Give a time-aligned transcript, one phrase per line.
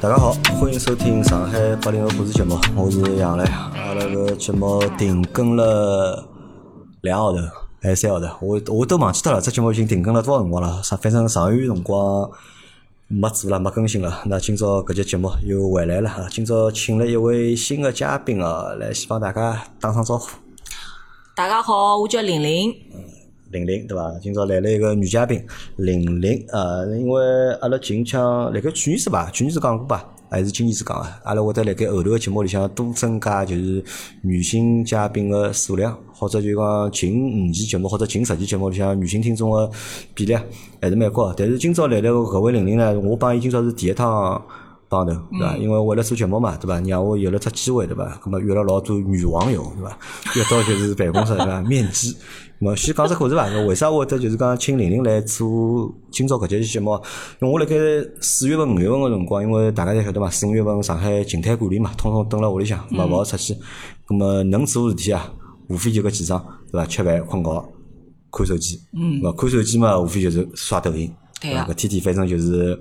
[0.00, 3.44] 大家好，欢迎收听上海八零后故事节目，我是杨磊。
[3.44, 6.26] 阿拉个节目停更了
[7.02, 7.38] 两号头
[7.82, 9.38] 还是三号头，我我都忘记脱了。
[9.42, 10.82] 这节目已经停更了多少辰光了？
[10.82, 12.30] 上反正上个月辰光
[13.08, 14.22] 没做了，没更新了。
[14.24, 16.26] 那今朝搿节节目又回来了哈。
[16.30, 20.30] 今朝请了一位新的嘉宾哦，来先帮大家打声招呼。
[21.36, 22.74] 大家好，我叫玲玲。
[23.50, 24.16] 玲玲对伐？
[24.22, 25.44] 今朝来了一个女嘉宾，
[25.76, 31.20] 玲玲啊，因为阿拉近腔辣盖去年是吧，去年子讲过吧，还是今年子讲啊？
[31.24, 33.82] 阿拉会得辣盖后头个节目里向多增加就是
[34.22, 39.68] 女性嘉宾个数量，或者就讲近五期节目或者近十期节目里向女性听众个
[40.14, 40.36] 比例
[40.80, 41.34] 还是蛮高。
[41.36, 44.40] 但是今朝来了搿位玲玲呢，我帮伊今朝是第一趟
[44.90, 45.56] 帮头，对伐？
[45.56, 46.80] 因为为了做节目嘛，对伐？
[46.80, 48.04] 让我有了只机会，对伐？
[48.20, 49.96] 葛末约了老多女网友，对伐？
[50.34, 51.62] 约到就是办公室对伐？
[51.64, 52.14] 面基。
[52.58, 52.76] 么？
[52.76, 53.46] 先讲只故事伐？
[53.66, 56.92] 为啥会得就是讲请玲玲来做今朝搿节节目？
[57.40, 57.74] 因为我辣盖
[58.20, 63.54] 四月份、五月份个辰光，因为大家侪晓得嘛，四五月份上海静态管理嘛，统统蹲辣屋里向，勿勿好出去。
[64.06, 65.32] 葛末能做事体啊，
[65.68, 66.84] 无非就搿几桩，对伐？
[66.86, 67.64] 吃饭、困觉、
[68.30, 68.78] 看手机。
[68.92, 69.22] 嗯。
[69.22, 69.32] 咹？
[69.32, 71.10] 看手机嘛，无非就是刷抖音。
[71.40, 71.66] 对啊。
[71.70, 72.78] 搿天天反正就是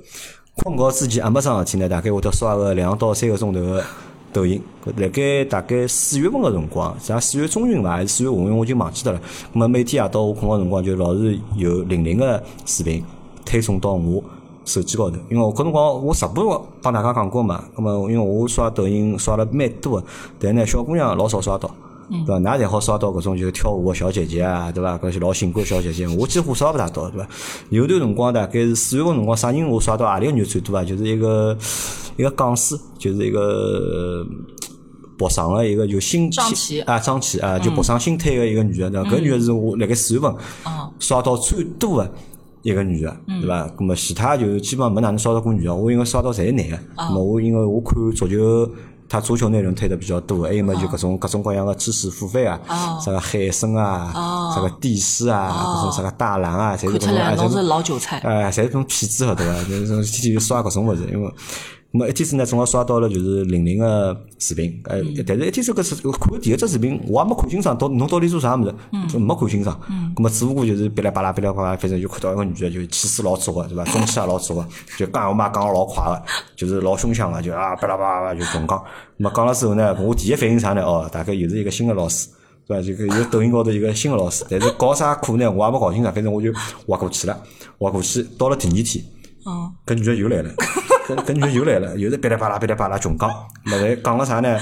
[0.63, 3.83] 困觉之前还没桩事体呢，大概会得刷个两到三个钟头个。
[4.31, 4.61] 抖音，
[4.97, 9.19] 辣盖大概四月份个辰光，像四月中旬伐，还是四月下旬，我已经忘记脱了。
[9.51, 13.03] 咁么每天夜到我困觉辰光，就老是有零零个视频
[13.43, 14.23] 推送到我
[14.65, 15.17] 手机高头。
[15.31, 20.05] 因为我搿辰光我直播帮大家讲过嘛，咁么因为我刷抖音刷了蛮多个，
[20.37, 21.67] 但呢小姑娘老少刷到。
[22.09, 22.39] 对伐？
[22.39, 24.97] 㑚侪好刷到搿种就是跳舞个小姐姐啊，对伐？
[24.97, 27.27] 搿些老性感小姐姐，我几乎刷勿大到，对伐？
[27.69, 30.83] 有段辰光大概是四月份辰光，啥人我刷到何里个女最多啊？
[30.83, 31.55] 就是一个
[32.17, 34.25] 一个讲师，就是一个
[35.17, 36.27] 北上个一个就新
[36.85, 39.09] 啊张琪啊，就北上新推个一个女个，对伐？
[39.09, 40.33] 搿女个是我辣盖四月份
[40.99, 42.11] 刷到最多个
[42.63, 43.67] 一个女个，对伐？
[43.77, 46.77] 咾么其他就基本上没哪能刷到过女个，我应该刷到侪是男个。
[46.95, 48.69] 咾么我因为我看足球。
[49.09, 52.59] 他足球内容推的比较多，还有么就各种各种各样的知识付费啊，
[53.03, 59.63] 啥个海参啊，啥个地师啊，各种啥个大蓝啊，侪是搿种啊，侪是老韭菜，哎，侪是种骗子，对伐？
[59.63, 61.33] 就是天天就刷各种物事，因为。
[61.97, 69.79] 么一天子呢，正好刷到了就是玲玲个视频，哎，但是一天子搿是看第一只视频，我也没看清爽，到侬到底做啥物事，没看清爽。
[70.15, 73.83] 咁么只不过就是哔哩吧啦哔哩吧啦，反正就看到一个女的，就气势老足个，对伐？
[73.85, 74.67] 中气也老足个，
[74.99, 76.21] 就讲话嘛讲个老快个，
[76.55, 78.83] 就是老凶相个，就啊，巴拉巴拉就总讲。
[79.17, 80.83] 么讲了之后呢，我第一反应啥呢？
[80.83, 82.27] 哦，大概又是一个新的老师，
[82.67, 82.83] 对伐？
[82.87, 85.51] 就个有抖音高头一个新的老师，但是搞啥课呢？
[85.51, 86.53] 我也没搞清爽，反正我就
[86.85, 87.35] 划过去了，
[87.79, 89.03] 划过去到了第二天，
[89.45, 90.53] 哦，搿女的又来了。
[91.15, 93.29] 搿女又来了，又是噼里啪啦噼里啪啦穷讲，
[93.65, 94.59] 来讲了啥呢？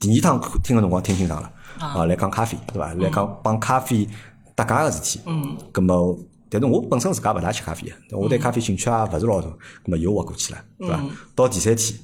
[0.00, 2.92] 第二趟听个辰光听清爽了，啊，来讲咖啡，对伐？
[2.94, 4.06] 来讲帮咖啡
[4.54, 5.20] 搭界个事体。
[5.26, 5.56] 嗯。
[5.72, 6.18] 葛末，
[6.50, 9.48] 但是我本身自家勿大吃咖啡个，我对咖啡兴趣也勿是老大。
[9.48, 9.56] 葛
[9.86, 11.00] 末又活过去了，对伐？
[11.34, 11.98] 到第三天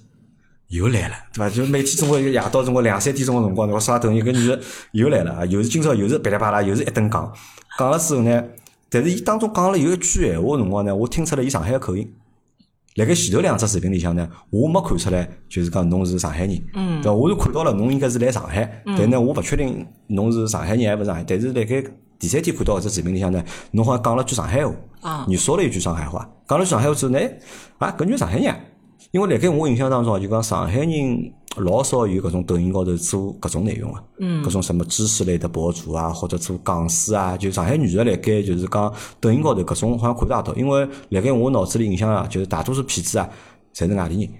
[0.68, 1.50] 又来了，对伐？
[1.50, 4.58] 就每天总归夜到总归两三点钟个辰光，我刷抖音，搿女的
[4.92, 7.32] 又来了，又是今朝又是噼里啪啦，又是一顿讲。
[7.78, 8.44] 讲了之后呢，
[8.88, 12.10] 但是伊当中讲了有一句闲话个辰光呢，我听出了伊上海个口音。
[12.96, 17.12] 辣盖前头两只视频里向呢，我没看出来，就是讲侬是上海人，嗯对伐？
[17.12, 21.24] 我是看到了侬应该是来上海，但呢，我勿确定侬是上海人还勿是上海。
[21.24, 21.84] 但是辣盖
[22.18, 27.20] 第三天看到搿只视频里向呢，侬好像讲了句上海话，你说了一句上海话，讲了句上海话之后呢，
[27.78, 28.54] 啊，搿女上海人。
[29.12, 40.54] 因为辣盖我印象当中，就讲上海人老少有搿种抖音高头做搿种内容啊，搿种什么知识类的博主啊，或者做讲师啊，就上海女的辣盖就是讲抖音高头搿种好像看大到。
[40.54, 43.28] 因为辣盖我脑子里印象啊，就是大多数骗子啊，
[43.74, 44.30] 侪是外地人，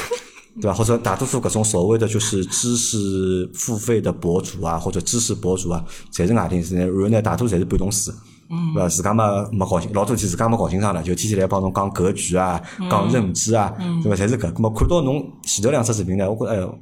[0.60, 0.74] 对吧？
[0.74, 8.12] 或者大多数搿种所谓的就是知识付费的博主啊，或者知识博主啊，侪是外地人，然后呢，大多侪是半懂书。
[8.50, 8.88] 嗯，对伐？
[8.88, 12.60] 自家嘛没搞清，老多天自家没搞清爽了，就天天来帮侬讲格局啊，
[12.90, 14.16] 讲认知啊，对伐？
[14.16, 14.52] 侪是搿。
[14.52, 16.78] 咾么看到侬前头两只视频呢，我觉着哎呦，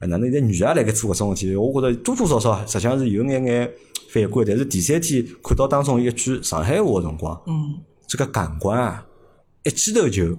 [0.00, 1.56] 哪能现在女个辣盖做搿种事体？
[1.56, 3.70] 我觉着多多少少实际上是有眼眼
[4.12, 4.44] 反感。
[4.46, 9.04] 但是第三天看到当中一句上海话个辰光，嗯，这个感官啊，
[9.64, 10.36] 一记头就。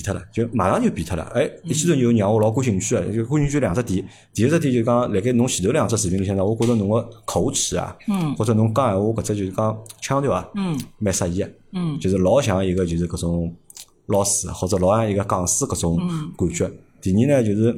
[0.00, 1.22] 变脱了，就马上就变脱了。
[1.34, 4.06] 哎，一记头就让我老感兴趣个，就感兴趣两只点。
[4.34, 7.96] 第一只点就讲，辣盖侬前头两只视频里向呢，我觉着侬个口齿啊，
[8.36, 10.46] 或者侬讲闲话搿只就是讲腔调啊，
[10.98, 11.50] 蛮适意个，
[12.00, 13.54] 就是老像一个就是搿种
[14.06, 15.98] 老师或者老像一个讲师搿种
[16.36, 16.70] 感觉。
[17.00, 17.74] 第二呢，就是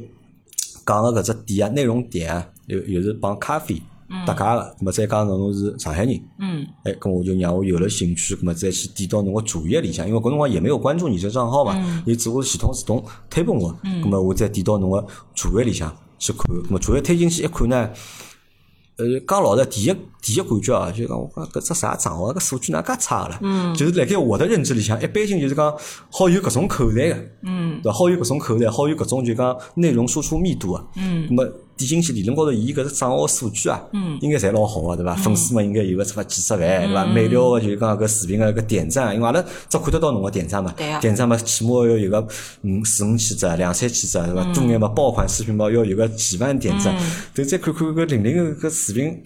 [0.84, 3.80] 讲个搿只点啊，内容点啊，又又是帮咖啡。
[4.26, 17.90] 搭界个，咁么再讲侬是上海人，嗯，哎，咁我就让我有了兴趣，咁么再去点到侬个主页里向，因为搿辰光也没有关注你这账号嘛，你只不过系统自动推拨我，咁么我再点到侬个主页里向去看，咁么主页推进去一看呢，
[18.96, 23.38] 呃，讲老实，第一第一感觉啊，就讲我讲搿只啥账号搿数据哪介差了？
[23.42, 25.72] 嗯，就是辣盖我的认知里向，一般性就是讲
[26.10, 27.98] 好有搿种口才个，嗯，对伐？
[27.98, 35.14] 好有搿种口才，好有搿种就讲内容输出密度啊，嗯，那么点进去理论高头，伊搿只账号数据啊，嗯，应该侪老好个，对伐？
[35.14, 37.06] 粉丝嘛应该有个什么几十万，对伐？
[37.06, 42.20] 每条个就是讲搿视频个搿点赞，因为阿拉只看得到侬个点赞嘛，点赞嘛起码要有个
[42.64, 44.52] 五四五千只，两三千只，对伐？
[44.52, 46.94] 多眼嘛爆款视频嘛要有个几万点赞，
[47.32, 49.22] 等再看看搿玲玲搿视频。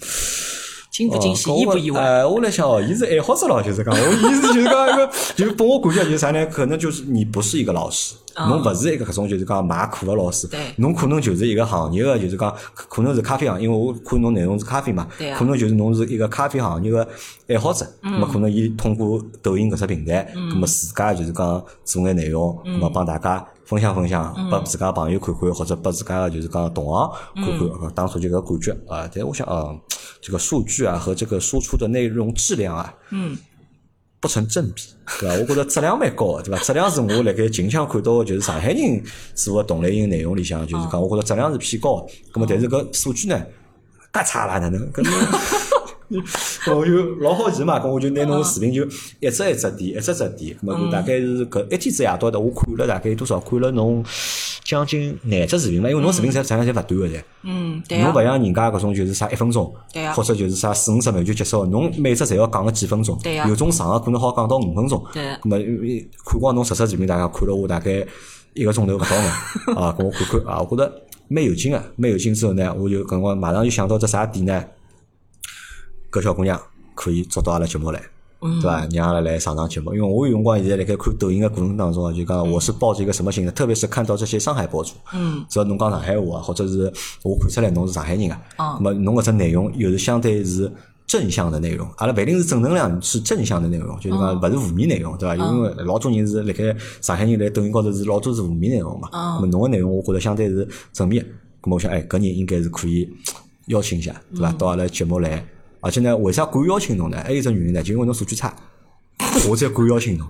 [1.03, 2.01] 惊不惊喜，哦意不意外？
[2.01, 6.47] 呃，我来想哦，伊是爱好者咯，就是讲，我意思就是讲一个，就是拨我感觉就是啥呢？
[6.47, 15.07] 可能就是你不是一个老师，侬勿是一个搿种就是讲卖课个老师对，侬可能就是一个行业个，就是讲可可能是咖啡行，因为我看侬内容是咖啡嘛
[15.37, 17.07] 可能就是侬是一个咖啡行业个
[17.49, 23.45] 爱好者，那么可能伊通过抖音搿只平台，那么自家就是讲做眼内容，那么帮大家。
[23.73, 29.11] 分享分享，拨自家朋友看看，或者拨自家个就是讲同行看看，呃当初就搿感觉啊。
[29.15, 29.75] 但我想啊，
[30.21, 33.37] 这个数据啊和这个输出的内容质量啊，嗯，
[34.21, 34.83] 不成正比，
[35.19, 35.35] 对伐？
[35.37, 36.63] 我觉着质量蛮高的，对伐？
[36.63, 39.03] 质量是我辣盖近腔看到个，就是上海人
[39.35, 42.07] 做个同类型内容里向，就是讲我觉着质量是偏高个。
[42.35, 43.39] 咁么，但是搿数据呢，
[44.13, 44.87] 介差啦，哪能？
[46.75, 53.38] 我 就老好奇嘛，咁我就拿侬视频就一只一只点，一只只点，咁么大概是搿一天子夜到的，我看了大概多少？
[53.41, 54.05] 看了侬
[54.64, 57.23] 将近廿只视频嘛，因为侬视频侪实际上侪勿短个侪。
[57.43, 59.73] 嗯，对啊侬勿，像人家搿种就是啥一分钟
[60.14, 65.03] 或者就是啥四五十秒就结束，侬每只侪要讲个几分钟对，啊有种长个可能好讲到五分钟。
[65.12, 65.62] 对咁么呃
[66.25, 68.05] 看光侬十只视频，大概看了我大概
[68.55, 69.25] 一个钟头勿到眼
[69.76, 70.93] 啊，咁我看看啊，我觉着
[71.29, 74.65] 蛮有劲个，蛮有劲之后呢，我就搿辰光马上就想到只啥点呢？
[76.12, 76.61] 搿小姑娘
[76.94, 78.00] 可以做到阿拉节目来。
[78.44, 78.85] 嗯对伐？
[78.91, 83.53] 让阿拉来上上节目，因为我有辰光现在辣盖看抖音个过程当中啊，就讲我是抱着一个什么心态？
[83.53, 86.93] 特别是看到这些上海博主，嗯，只要侬讲上海话，或者是
[87.23, 90.69] 我看出来侬是上海人啊，哦那么侬搿只内容又是相对是
[91.06, 95.37] 正向的内容，阿拉勿一定是正能量，是正向的内容，就是讲勿是负面内容，对伐？
[95.37, 101.25] 因为老多人是辣盖上海人辣抖音高头是老多是负面内容嘛，那么侬个内容我觉着相对是正面，
[101.62, 103.08] 那么我想，哎，搿人应该是可以
[103.67, 104.50] 邀请一下，对伐？
[104.58, 105.47] 到阿拉节目来，
[105.82, 107.20] 而且呢，为啥敢邀请侬呢？
[107.23, 108.55] 还有一只原因呢，就因为侬数据差，
[109.50, 110.26] 我才敢邀请侬。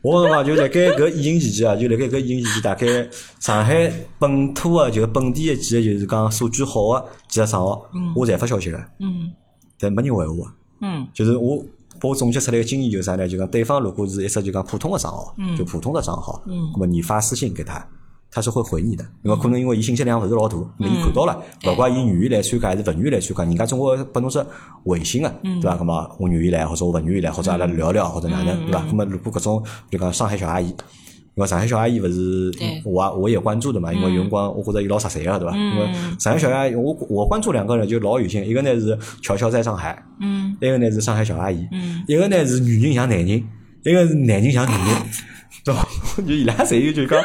[0.00, 2.86] 我讲嘛，就辣盖搿疫情期间啊，就辣盖搿疫情期间，大概
[3.40, 7.84] 上海本土个就是本地个几个就是讲数据好个几个账号，
[8.14, 9.32] 我侪发消息个，嗯
[9.78, 10.46] 但没人回我。
[10.80, 11.64] 嗯就是我
[11.98, 13.26] 拨我总结出来个经验就是啥呢？
[13.26, 17.84] 就讲对方如果是一只就讲普通的账号，就普通的账号，嗯，那么你发私信给他，
[18.30, 24.44] 他是会回你的，因为可能因为伊信息量勿是老大，那伊看到了，勿怪伊愿意来参加还是勿愿意来参加，人家总归拨侬只
[24.84, 25.76] 回信个，对伐？
[25.78, 28.84] 那么我愿意来，或者我勿愿意来，或者阿拉聊聊，或者哪能，对伐？
[28.88, 30.74] 那么如果搿种就讲上海小阿姨。
[31.36, 32.50] 因为上海小阿姨勿是
[32.82, 35.54] 我啊我也关注的嘛，因为有辰光我觉着伊老实在个，对伐？
[35.54, 35.86] 因为
[36.18, 43.28] 上海小阿姨，我我关注两个人就老有劲，一个呢是乔乔在上海，嗯一个呢是上海小阿姨，嗯一个呢是女人像男人，
[43.84, 44.96] 一个是男人像女人，
[45.62, 45.86] 对伐？
[46.22, 47.20] 就伊拉侪有就是讲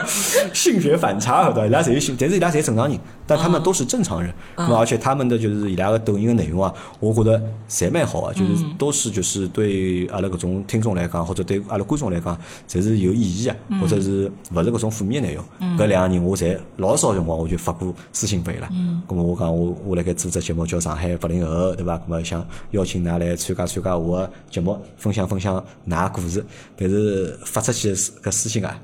[0.53, 1.67] 性别反差，对伐？
[1.67, 4.33] 伊拉侪有性，但是伊拉侪正常人，但他们都是正常人。
[4.55, 15.43] 而且他们的就是伊拉个抖音个内容啊，我觉得侪蛮好啊，就是都是就是对阿拉搿种听众来讲，或者对阿拉观众来讲，侪是有意义啊，或者是勿是搿种负面内容。
[15.77, 18.67] 搿两个人我侪老少辰光我就发过私信拨伊拉。
[19.07, 21.97] 咁么我讲我我辣盖做只节目叫上海八零后，对伐？
[21.97, 26.43] 咁么想邀请㑚来参加参加我个节目，分享分享㑚个故事。
[26.77, 28.79] 但是发出去的搿私信啊，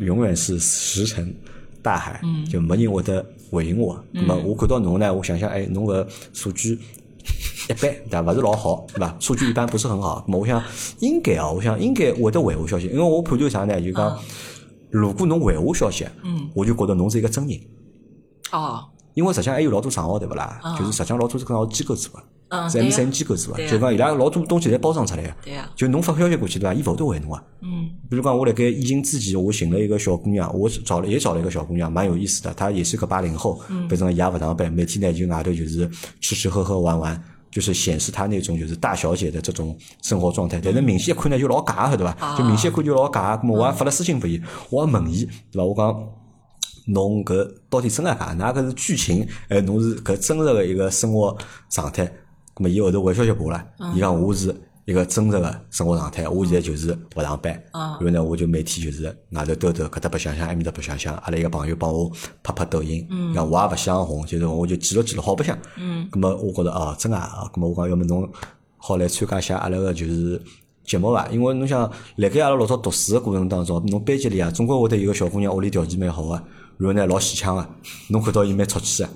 [0.00, 1.34] 永远是石沉
[1.82, 4.02] 大海，就没人会得回应我。
[4.10, 6.78] 那么我看到侬呢，我想想，哎，侬个数据。
[7.70, 8.22] 一般，对伐？
[8.22, 9.16] 勿是老好，对伐？
[9.20, 10.24] 数据一般不是很好。
[10.26, 10.60] 那么我想
[10.98, 13.80] 应该啊，我想应该会得回我消息，因为我判断啥呢？
[13.80, 14.18] 就讲，
[14.90, 17.56] 如果侬回我消息，嗯，我就觉得侬是一个真人。
[18.50, 20.60] 哦，因为实际上还有老多账号对勿啦？
[20.76, 22.24] 就是实际上老多是跟老机构做个，
[22.70, 25.30] 是嗯对呀 MCN 机构做个，对呀就讲伊拉老多东西侪包装出来个。
[25.74, 26.74] 就侬发消息过去对伐？
[26.74, 27.42] 伊勿会得回侬啊。
[27.62, 32.52] 嗯比如讲，我辣盖疫情之前，我寻了一个小姑娘，我找了也找了一个小姑娘，蛮有意思的。
[32.54, 35.90] 她也是个八零后，反正伊也勿上班，每天呢就外头就是
[36.20, 40.60] 吃吃喝喝玩玩，就是显示她那种就是大小姐的这种生活状态。
[40.62, 42.36] 但是明显一看呢就老假个，对伐？
[42.36, 43.42] 就明显一看就老假个。
[43.42, 45.64] 咁么我还发了私信拨伊，我还问伊，对伐？
[45.64, 46.08] 我讲。
[46.88, 48.34] 侬搿到底真个假？
[48.34, 51.38] 㑚搿是剧情，还是侬是搿真实个一个生活
[51.70, 52.12] 状态？
[52.62, 53.60] 咁么伊后头回消息拨我了，
[53.92, 54.54] 伊讲我是
[54.84, 61.12] 一个真实个生活状态，我现在就是勿上班，然后呢我就每天就是外头兜兜，搿搭白相相，埃面搭白相相。
[61.16, 62.08] 阿拉一个朋友帮我
[62.40, 63.04] 拍拍抖音，
[63.34, 65.58] 讲我也勿想红，就是我就记录记录好白相。
[66.12, 68.30] 咁么我觉着哦真啊，咁么我讲要么侬
[68.76, 70.40] 好来参加一下阿拉个就是。
[70.84, 76.34] 节目伐，因为侬想，辣盖阿拉老早读书个过程当中，侬班级里啊，总归会得有个小姑娘屋里条件蛮好个，
[76.76, 77.64] 然后呢老戏腔个，
[78.08, 79.08] 侬看到伊蛮出气个，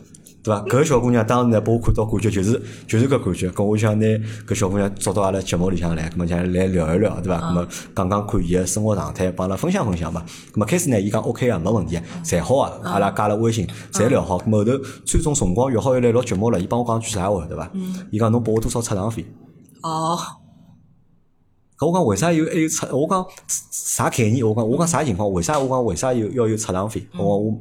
[0.46, 0.60] 对伐？
[0.62, 4.06] 搿个小姑娘当时呢，拨我看到感觉就是就是搿感觉，搿我想拿
[4.46, 7.40] 搿小姑娘找到阿拉节目里向来，葛末想来聊一聊，对伐？
[7.40, 10.22] 葛末讲讲看伊个生活状态，帮阿拉分享分享嘛。
[10.52, 14.38] 葛末开始呢，伊讲 OK 啊，没问题啊，侪好啊，阿拉加了微信，侪聊好。
[14.38, 17.68] 葛末后头最终辰光约好要来录节目了，伊帮我讲句啥话，对伐？
[18.10, 19.26] 伊讲侬拨我多少出场费？
[19.82, 20.18] 哦，
[21.78, 22.86] 搿我讲为啥有还有出？
[22.96, 23.26] 我讲
[23.70, 24.46] 啥概念？
[24.46, 25.30] 我讲我讲啥情况？
[25.30, 27.06] 为啥我讲为啥有要有出场费？
[27.12, 27.54] 我讲我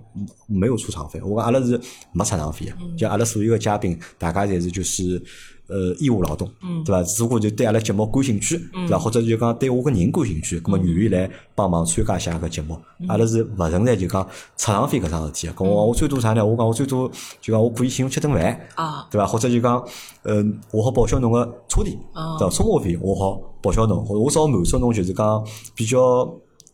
[0.48, 1.22] 没有出场费。
[1.22, 1.79] 我讲阿拉是
[2.13, 5.22] 没出场费个，就阿拉所有个嘉宾，大家侪是就是
[5.67, 6.50] 呃义务劳动，
[6.86, 7.03] 对伐？
[7.19, 8.98] 如果就对阿拉节目感兴趣，对伐？
[8.98, 12.79] 或者就讲对我个人感兴趣，葛么愿意来帮忙参加一下搿节目，
[13.10, 14.24] 阿拉是勿存在就讲
[14.55, 15.53] 出场费搿桩事体个。
[15.53, 16.45] 搿我讲我最多啥呢？
[16.45, 19.27] 我讲我最多就讲我可以请侬吃顿饭，啊，对伐？
[19.27, 19.86] 或者就讲，
[20.24, 22.53] 嗯，我好报销侬个车钿，哦对伐？
[22.55, 25.43] 生活费我好报销侬，或者我只好满足侬就是讲
[25.74, 25.98] 比较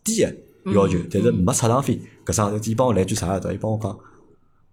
[0.04, 0.36] 低个
[0.74, 2.72] 要求，但是没出场费搿桩事体。
[2.72, 3.54] 伊帮我来句啥对伐？
[3.56, 3.98] 伊帮我讲，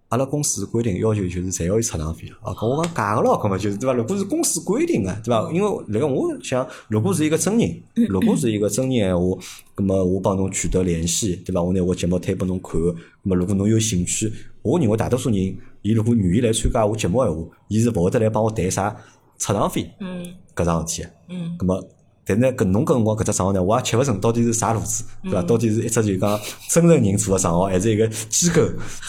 [0.09, 2.51] 阿拉公司规定要求就是侪要有出场费啊。
[2.53, 3.93] 搿我讲假个咯，搿么就是对伐？
[3.93, 5.53] 如果是公司规定个，对伐？
[5.53, 9.39] 因为辣盖我想，如果是一个真人，如果是一个真人闲话，
[9.75, 11.63] 葛么我帮侬取得联系，对伐？
[11.63, 14.33] 我拿我节目推拨侬看，葛么如果侬有兴趣，
[14.63, 18.91] 我认为大多数人，伊如果愿意来参加我节目闲话，伊是勿会得来帮我谈啥
[19.39, 21.11] 出场费嗯搿桩事体个。
[21.31, 21.89] 嗯葛么，
[22.29, 25.43] 但是呢，搿侬搿辰光搿只账号呢，我也吃勿准到底是啥路子，对伐？
[25.43, 28.61] 到底是一只就讲真人人做个账号，还是一个机构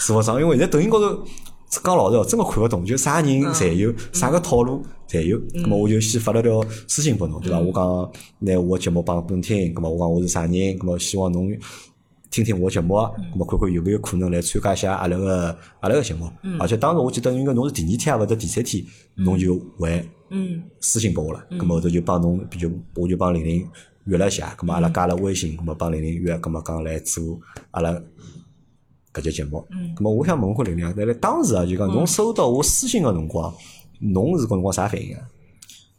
[0.06, 0.40] 做个账号？
[0.40, 1.22] 因为现在抖音高头
[1.68, 5.38] 讲老实哦，真个看勿懂，就啥人侪有，啥个套路侪有。
[5.62, 7.58] 咁么我就先发了条私信拨侬，对伐？
[7.60, 11.50] 我讲拿我节目帮侬听，咁么我讲我是啥人，咁么希望侬。
[12.30, 16.30] 听听我节目，咁么看看有没有可能来参加一下阿拉个阿拉个节目。
[16.60, 18.84] 而且当时我记得应该侬是第二天啊，或者第三天，
[19.16, 20.62] 侬就回嗯。
[20.80, 23.68] 私信拨我了，咁么后头就帮侬，比如我就帮玲玲
[24.04, 27.38] 约了一下，咁么阿拉加了微信，咁么帮玲玲约，咁么讲来做
[27.72, 27.90] 阿拉
[29.12, 29.66] 搿节节目。
[29.96, 33.52] 咁么我想问下玲玲啊，辣辣当时啊，就讲侬收到我私信个辰光，
[34.00, 35.22] 侬是搿辰光啥反应啊？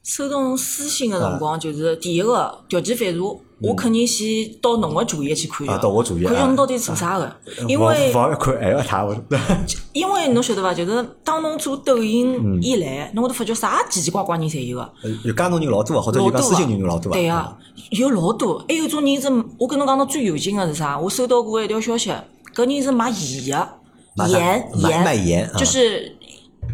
[0.04, 3.20] 收到侬私信个辰光，就是第一个条件反射，
[3.62, 4.26] 我肯定先
[4.62, 7.32] 到侬个主页去看啊到我主页看看侬到底做啥个，
[7.68, 9.08] 因为勿勿要看还要他，
[9.94, 14.90] 因为侬晓得伐，就是当侬做抖嗯音以来，侬会得发觉啥奇奇怪怪人侪有个。
[15.24, 17.14] 有加侬人老多啊，或者就讲私信人老多啊。
[17.14, 17.56] 对啊，
[17.92, 19.28] 有老多，还有种人是，
[19.60, 20.98] 我跟侬讲到最有劲个是啥？
[20.98, 22.12] 我收到过一条消息，
[22.56, 23.70] 搿人是卖盐个，
[24.16, 26.16] 卖啥盐卖卖盐啊就是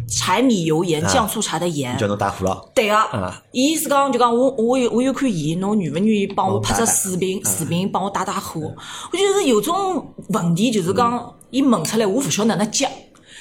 [0.08, 1.96] 柴米油盐酱醋茶的盐。
[1.98, 2.70] 叫侬带货了。
[2.74, 8.60] 对啊啊，伊是讲就讲我我有我有看伊，侬愿勿愿意帮我拍只视频，视频帮我打打火。
[9.12, 12.88] 我就是有种问题就是讲，伊问出来我勿晓得哪能接。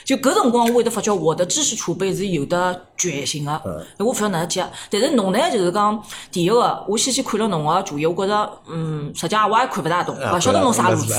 [0.08, 3.62] 就搿辰光，我会得发觉我的知识储备是有的局限个，
[4.00, 4.66] 我勿晓得哪能接。
[4.90, 11.14] 但是侬呢，就是讲第一个，我先去看了侬个主页，我觉着，嗯，实际上我也看勿大懂，勿晓得侬啥路子。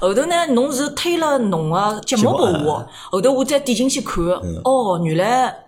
[0.00, 4.24] 后头呢，侬是推了侬个节目拨我，后头我再点进去看，
[4.64, 5.63] 哦，原来。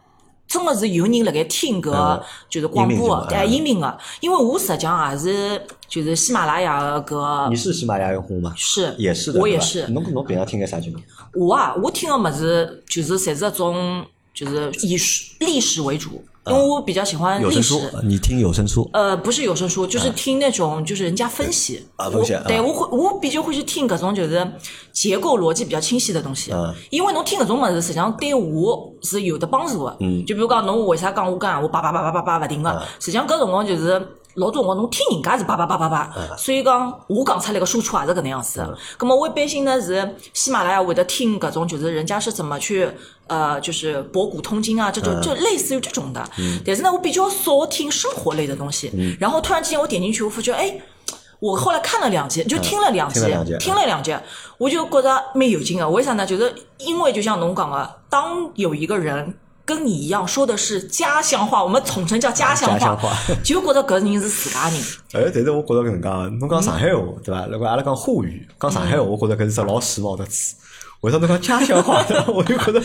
[0.46, 8.52] 真个是有人辣盖听搿嗯就是广播个，哎，音频个，因为我实际上也是就是喜马拉雅个搿你是喜马拉雅用户吗？
[8.56, 9.86] 是，也是的，我也是。
[9.88, 10.98] 侬侬平常听个啥节目？
[11.34, 18.88] 我啊，我听个么子就是侪是那种就是以史历史为主，因为我比较喜欢历有声书史。，你听有声书。
[18.92, 21.84] 呃，不是有声书，就是听那种就是人家分析。
[21.96, 24.46] 啊分析对我会我比较会去听各种就是
[24.92, 26.52] 结构逻辑比较清晰的东西。
[26.52, 29.96] 嗯因为侬听搿种物事，实际上对我是有的帮助的。
[30.00, 32.70] 嗯就比如讲，侬为啥讲我讲闲话叭叭叭叭叭叭勿停个？
[33.00, 34.00] 实际上搿辰光就是。
[34.36, 38.78] 老多辰光侬听人家是叭叭叭叭叭，所以讲我讲出来个输出也是搿能样子的。
[38.98, 42.88] 咁么我一般性呢是喜马拉雅会得听搿种，就是人家是怎么去
[43.26, 46.24] 呃，就是博古通今啊，这种就类似于这种的。
[46.64, 49.16] 但是呢，我比较少听生活类的东西。
[49.20, 50.78] 然后突然之间我点进去，我发觉哎。
[51.38, 53.20] 我后来看了两集，就听了两集，
[53.60, 54.16] 听了两集
[54.56, 55.86] 我就觉着蛮有劲的。
[55.90, 56.24] 为啥呢？
[56.24, 59.34] 就是因为就像侬讲的，当有一个人
[59.66, 64.80] 跟你一样说的是家乡话，我们统称叫家乡话，家乡话就觉得搿人是自家人。
[65.12, 67.46] 哎，但是我觉着搿能讲，侬讲上海话对伐？
[67.46, 70.54] 如果阿拉讲沪语，讲上海话，我觉着搿是只老时髦的词。
[71.02, 72.25] 为啥侬讲家乡话呢？
[72.32, 72.80] 我就觉得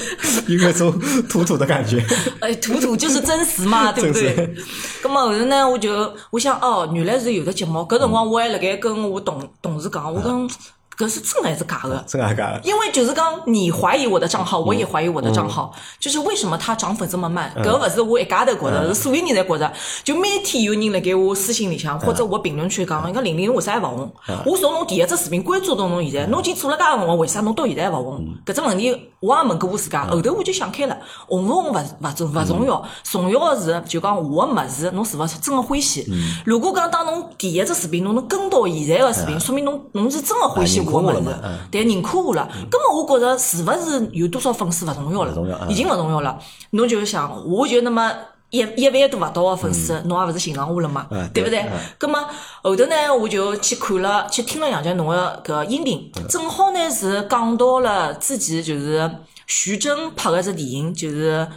[0.48, 0.92] 有那种
[1.30, 2.04] 土土的感觉。
[2.42, 4.56] 哎，土土就是真实嘛， 对不对真？
[5.04, 7.80] 咁么后头呢，我就我想哦，原来是有的节目。
[7.82, 10.50] 搿辰光我还辣盖跟我同同事讲，我讲
[10.98, 12.04] 搿是真的还是假的？
[12.08, 12.62] 真的假的？
[12.64, 17.52] 因为就是讲，你怀疑我的账号，我也怀疑我的账号，就是为什么它涨粉这么慢？
[17.64, 19.74] 搿勿是我一家头觉着，是所有人侪觉着。
[20.04, 24.14] 就每天有人辣盖我私信里向或者我评论区讲，伊讲玲玲为啥还勿红？
[24.46, 28.26] 我从侬第一只视频关注到侬现在，侬已经做了介辰光，为啥侬到现在还勿红？
[28.46, 36.06] 搿只问题我也问过我自家，后头我就想开了，红勿红勿勿重勿重要，重要的是就讲我个物事侬是勿是真个欢喜？
[36.46, 42.48] 如果讲当侬第一只视频侬能跟到现在个视频，说明侬侬是真个欢喜我个物事化了嘛认可我了。
[42.70, 46.38] 葛么我觉着是勿是有多少粉丝勿重要了已经勿重要了。
[46.72, 48.12] 侬就想，我就那么
[48.50, 51.80] 一一万多勿到个粉丝，侬也勿是寻上我了嘛嗯，对勿对对嗯？
[51.98, 52.20] 葛么
[52.62, 59.10] 后头呢，我就去看了，去听了杨杰侬个搿音频，嗯正好呢是讲到了自己就是
[59.48, 61.48] 徐峥拍个只电影，就是。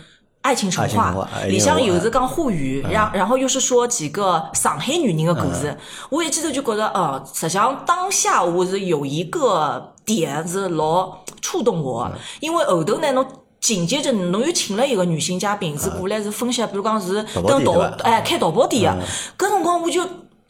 [0.44, 1.26] 爱情神话。
[1.48, 5.74] 里向因为我有是讲沪语，然然后又是说几个上海女人的故事。
[6.10, 12.10] 我一记头就觉得，哦，实际上当下我是有一个点是老触动我，
[12.40, 13.26] 因为后头呢，侬
[13.58, 19.02] 紧接着侬又请了一个女性嘉宾，是过来是分析，比如讲是跟淘哎开淘宝店的，
[19.38, 20.02] 搿辰光我就。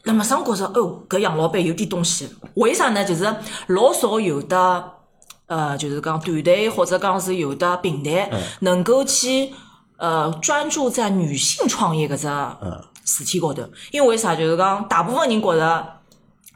[0.07, 2.29] 那么上觉着，哦，搿杨老板有点东西。
[2.57, 3.03] 为啥呢？
[3.03, 3.23] 就是
[3.69, 4.83] 老少有的，
[5.47, 9.49] 呃，就是讲团队或者讲是有的平台，能够去
[9.97, 12.27] 呃专注在女性创业搿只
[13.05, 13.63] 事体高头。
[13.91, 14.35] 因为为啥？
[14.35, 15.87] 就是讲大部分人觉着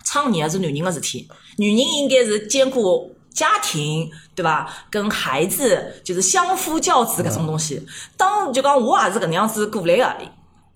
[0.03, 1.27] 创业是男人个事体，
[1.57, 4.67] 女人应该是兼顾家庭，对吧？
[4.89, 7.85] 跟孩子就是相夫教子搿种东西。
[8.17, 10.15] 当就讲我也是搿能样子过来个。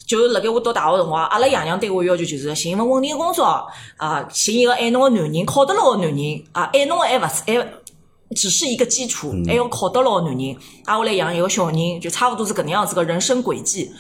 [0.05, 3.65] 就辣盖我读大学辰光，阿拉爷娘对我要求就是寻一份稳定个工作，
[3.95, 7.53] 啊，寻一个爱侬个男人，靠得牢个男人，啊，爱侬个还勿是还
[8.33, 13.91] 只是一个基础，还要靠得牢个男人，挨下来养一个小人，就差勿多是搿能样子个人生轨迹。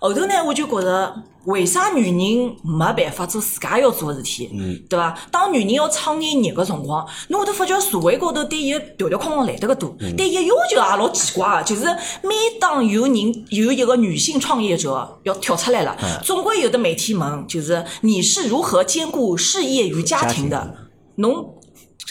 [0.00, 1.12] 后头呢，我就觉着，
[1.46, 4.48] 为啥女人没办法做自家要做个事体，
[4.88, 5.18] 对伐？
[5.32, 11.84] 当女人要创业业个辰光，侬会得发觉社会高头对伊个条条框框来得个多，对伊个要求也老奇怪个，就是
[12.22, 20.76] 每当有人有一个女性创业者要跳出来了，总归有的媒体问，就是你是如何兼顾事业与家庭的？
[21.16, 21.57] 侬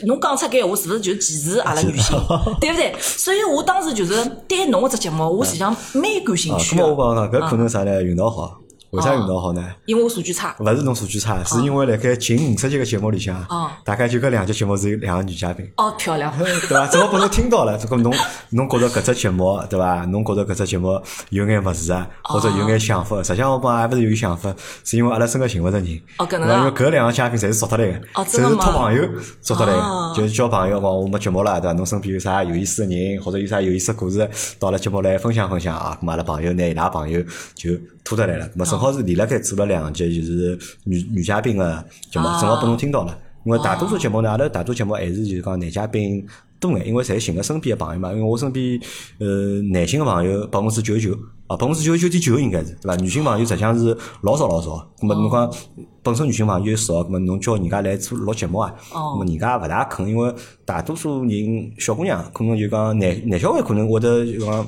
[0.05, 2.15] 侬讲出搿闲话是勿是就歧视阿拉女性，
[2.61, 2.95] 对勿对？
[2.99, 8.01] 所以我当时就是对侬搿只节目，我实际上蛮感兴啊，趣的，咁我讲讲，搿可能啥呢？
[8.03, 8.59] 运道好，
[8.97, 9.63] 为啥运道好呢？
[9.85, 10.55] 因为我数据差。
[10.59, 15.69] 勿是侬数据差，是因为辣盖近五十集个节目里向哦，大概就搿两集节目是有两个女嘉宾。
[15.77, 16.87] 哦，漂亮， 对伐？
[16.87, 18.13] 正好拨侬听到了，这个侬
[18.49, 20.03] 侬觉着搿只节目对伐？
[20.05, 20.99] 侬觉着搿只节目
[21.29, 23.21] 有眼物事啊，或者有眼想法。
[23.23, 26.01] 实际上我讲还勿是有想法，是因为阿拉身高寻勿着人。
[26.17, 29.07] 哦搿能因啊为搿两个嘉宾侪是熟得来个，侪是托朋友
[29.41, 31.73] 捉得来哦个，就是交朋友讲我没节目了，对伐？
[31.73, 34.27] 侬身边有啥有意思个人，或者有啥有意思个故事，
[34.59, 35.97] 到了节目来分享分享啊。
[36.01, 37.21] 咁嘛阿拉朋友拿伊拉朋友
[37.55, 37.71] 就
[38.07, 38.47] 拖得来了。
[38.51, 43.17] 咁么正好是连辣盖做了两集，就是女女嘉宾个节目，啊正好拨侬听到了。
[43.43, 46.25] 因为大多数节目呢，阿拉大多数节目还是就是讲男嘉宾
[46.57, 48.11] 多眼，因为侪寻个身边个朋友嘛。
[48.13, 48.79] 因为我身边
[49.19, 51.13] 呃男性个朋友百分之九十九
[51.47, 52.95] 啊，百分之九十九点九应该是对伐？
[52.95, 54.71] 女性朋友实际上是老少老少。
[54.99, 55.53] 咁么侬讲
[56.01, 60.33] 本身女性朋友少，咁么侬叫人家来做录节目啊，哦咁么人家也勿大肯，因为
[60.65, 64.65] 大多数人小姑娘可能就讲男男小孩可能会得就讲。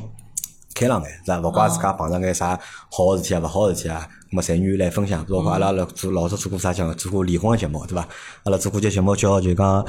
[0.79, 1.39] 开朗眼，是伐？
[1.41, 2.57] 勿怪自家碰着眼啥
[2.89, 5.25] 好个事体啊，勿好个事体啊，咁么侪愿意来分享。
[5.25, 8.07] 包括阿拉辣做老早做过啥讲，做过离婚个节目，对伐？
[8.43, 9.85] 阿拉做过节节目叫就讲，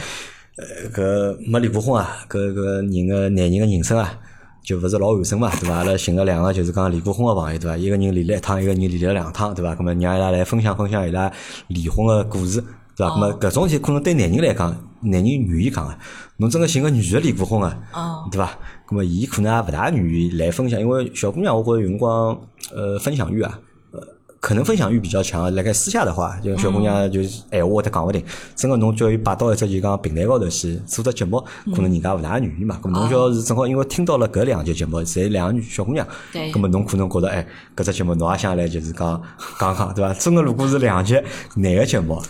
[0.57, 4.19] 呃，搿没离过婚啊，搿搿人个男人个人生啊，
[4.65, 5.77] 就勿是老完整嘛，对伐？
[5.77, 7.77] 阿拉寻了两个就是讲离过婚个朋友，对伐？
[7.77, 9.77] 一个人离了一趟，一个人离了两趟，对伐？
[9.77, 11.31] 咁么让伊拉来分享分享伊拉
[11.69, 12.63] 离婚个故事。
[13.01, 13.15] 对伐？
[13.15, 15.95] 咁么搿种事体可能对男人来讲，男人愿意讲个。
[16.37, 18.51] 侬真个寻个女个离过婚个，哦对伐？
[18.89, 22.39] 咁么伊可能也勿大愿意来分享，因为小姑娘我觉着有辰光，
[22.75, 23.59] 呃，分享欲啊，
[23.93, 24.01] 呃，
[24.41, 25.55] 可能分享欲比较强。
[25.55, 28.25] 辣盖私下的话，就小姑娘就是闲话会得讲勿定。
[28.57, 31.39] 真个侬叫伊摆到一只就讲平台高头去做只节目，
[31.75, 32.79] 可能人家勿大愿意嘛。
[32.83, 39.23] 咁么侬叫是正好因为听到了搿两集节目，侪两个女小姑娘，对咁么侬可能觉得哎，搿只节目侬也想来就是讲
[39.59, 40.15] 讲讲，对伐？
[40.15, 41.21] 真个如果是两集
[41.57, 42.21] 男个节目，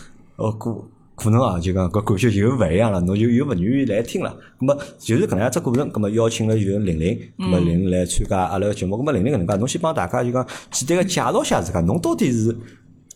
[0.40, 0.74] 哦，可
[1.14, 4.34] 可能啊，就讲搿感觉就勿一样了，侬就又勿愿意来听了。
[4.58, 8.96] 咁么就是搿能样只过程，咁么邀请了就是玲玲，咁么玲玲来参加阿拉个节目。
[8.96, 12.56] 咁么玲玲搿能介，侬先帮大家就讲简单个介绍一下自家，侬到底是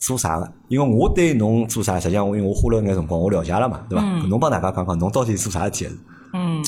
[0.00, 0.52] 做啥个？
[0.68, 4.04] 因为我对侬做啥，实际上我因为我花了眼辰光，我了解了嘛，对伐？
[4.28, 5.90] 侬帮大家讲讲，侬到底做啥事体个？
[6.36, 6.60] 嗯，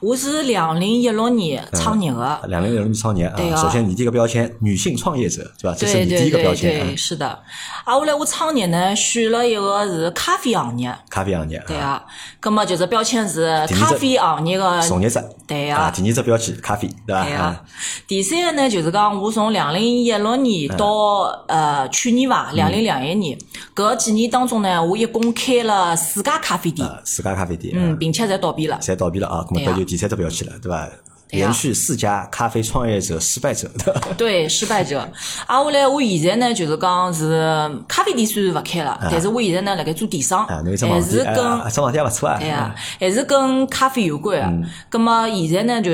[0.00, 5.74] 我是两零一六年创业的，两零一六年创业啊，首先你第一个标签女性创业者，对吧？
[5.78, 7.26] 这是对你第对对一个标签对，啊，是的。
[7.26, 12.04] 啊，后来我创业呢，选了一个是咖啡行业，咖啡行业，对啊，
[12.38, 17.24] 葛么就是标签是咖啡行业的从业者，啊，对啊，第二只标签咖啡，对吧？
[17.24, 17.64] 对啊。
[18.06, 23.38] 第三个呢，就是讲我从两零一六年到呃去年吧，两零两一年，
[23.74, 27.96] 搿几年当中呢，我一共开了四家咖啡店，啊，四家咖啡店，嗯，啊。
[27.98, 28.78] 并且侪倒闭了。
[28.82, 30.88] 侪倒闭了啊，那么对啊搿就第三只标签了，对吧？
[31.30, 33.68] 连续四家咖啡创业者失败者，
[34.16, 35.08] 对失败者。
[35.46, 40.62] 啊，我来我现在呢，就是讲是咖啡店虽然勿开了，但是我现在呢辣盖做电商，还，
[41.02, 42.38] 是跟啊，只网店也勿错啊。
[42.38, 44.68] 对啊，还是跟咖啡有关嗯的。
[44.92, 45.90] 咁么现在呢，就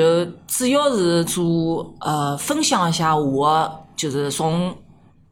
[0.47, 4.75] 主要是做呃分享一下我的就是从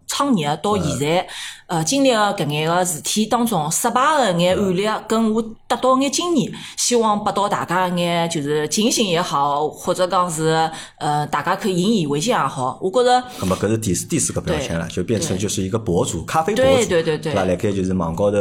[0.09, 1.27] 创业到现在，
[1.67, 10.69] 呃，经历个搿眼个事体当中，失败个眼案例，跟我得到眼经验，希望拨到大家眼就是警醒也好，或者讲是
[10.99, 12.79] 呃，大家可以引以为戒也好。
[12.83, 17.45] 我觉着，那么搿是第四第四个标签了，就变成就是一个博主，咖啡博对主，对对对吧？
[17.45, 18.39] 辣盖就是网高头，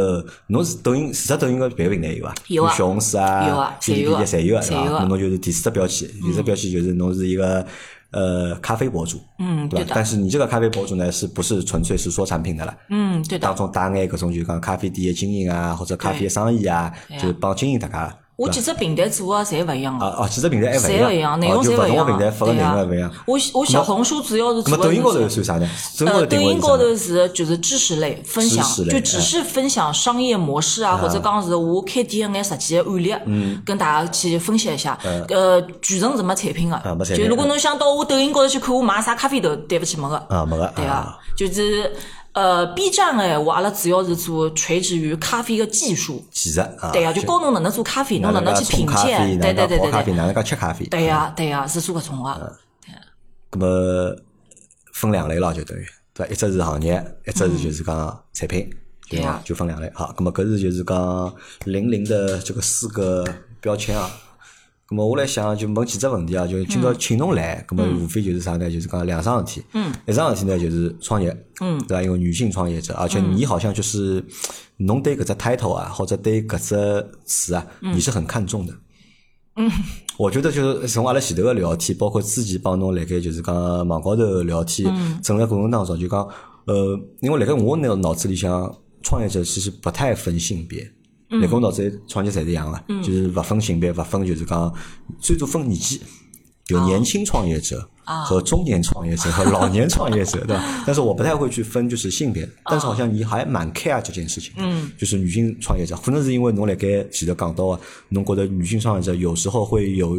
[0.47, 2.33] 侬是抖音，除脱抖音个别个平台有伐？
[2.47, 4.31] 有啊小红书啊，有啊侪有个，对伐？
[4.37, 4.55] 侪有
[4.95, 7.65] 啊那么就是第四只标签，第四只标签就是侬是一个。
[8.11, 12.77] 呃，咖啡博主，嗯，对吧但是你这个咖啡博主呢，是不是纯粹是说产品的了？
[12.89, 13.55] 嗯，对的当。
[13.55, 18.17] 中带眼搿种就讲咖啡店的经营啊，或者咖啡的生意啊，对就帮经营大家。
[18.37, 22.13] 我几只平台做啊侪勿一样个，啊啊，几只平台还勿一侪勿一样，内容侪勿一样个。
[22.13, 22.69] 个平台发个内对啊。
[22.69, 23.11] 容还勿一样。
[23.25, 25.67] 我我小红书主要是做抖音高头算啥呢？
[25.97, 33.59] 抖音高头呃，抖音高头是就是知识类分享就只是分享商业模式啊，或者讲是我开店的眼实际的案例，嗯。
[33.65, 34.95] 跟大家去分析一下。
[35.29, 40.15] 呃，全程是没产品的就如果侬想到我抖音高头去看我买啥咖啡豆，对不起没个。
[40.29, 41.91] 啊，没个对啊啊，就是
[42.37, 46.23] 呃，B 站诶，我阿拉主要是做垂直于咖啡个技术。
[46.29, 50.85] 技术啊，对呀，就教侬哪能做咖啡，侬哪能去品鉴，对对对对泡咖啡，对，哪能介吃咖啡。
[50.85, 52.57] 对呀对呀，是做搿种个。
[53.49, 54.15] 咁么
[54.93, 56.31] 分两类咯，就等于对伐？
[56.31, 58.69] 一只是行业，一只是就是讲产品，
[59.09, 59.41] 对伐啊？
[59.43, 59.91] 就分两类。
[59.95, 61.33] 好，咁么搿是就是讲
[61.65, 63.25] 零零的这个四个
[63.59, 64.11] 标签啊。
[64.89, 68.71] 咁么我来想就问几只问题啊，就今朝请侬来，咁么无非就是啥呢？
[68.71, 69.65] 就是讲两桩事体。
[69.73, 69.93] 嗯。
[70.07, 71.29] 一桩事体呢就是创业。
[71.59, 71.77] 嗯。
[71.87, 72.01] 对伐？
[72.03, 74.23] 因为女性创业者，而且你好像就是
[74.77, 78.73] 侬对搿只 title 啊，或者对搿只词啊，你是很看重的。
[80.17, 83.55] 我觉得就是从阿拉前头个聊天，包括之前帮侬辣盖就是讲
[83.87, 84.85] 网高头聊天，
[85.21, 86.27] 整个过程当中就讲，
[86.65, 90.89] 呃，因为辣盖我脑脑子里向，创业者其实不太分性别，
[91.29, 94.73] 辣盖我脑子创业侪是一样个，就是勿分性别，勿分就是讲
[95.19, 96.01] 最多分年纪，
[96.67, 97.89] 有年轻创业者。
[98.25, 100.63] 和中年创业者和老年创业者，对吧？
[100.87, 110.17] 但是我不太会去分就是性别，但是好像你还蛮 care 这件事情，嗯，就是女性创业者，可能是因为侬辣盖前头讲到啊，侬觉得女性创业者有时候会有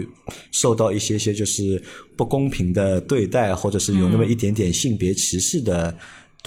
[0.52, 1.82] 受到一些些就是
[2.14, 5.96] 不公平的对待，或者是有那么一点点性别歧视的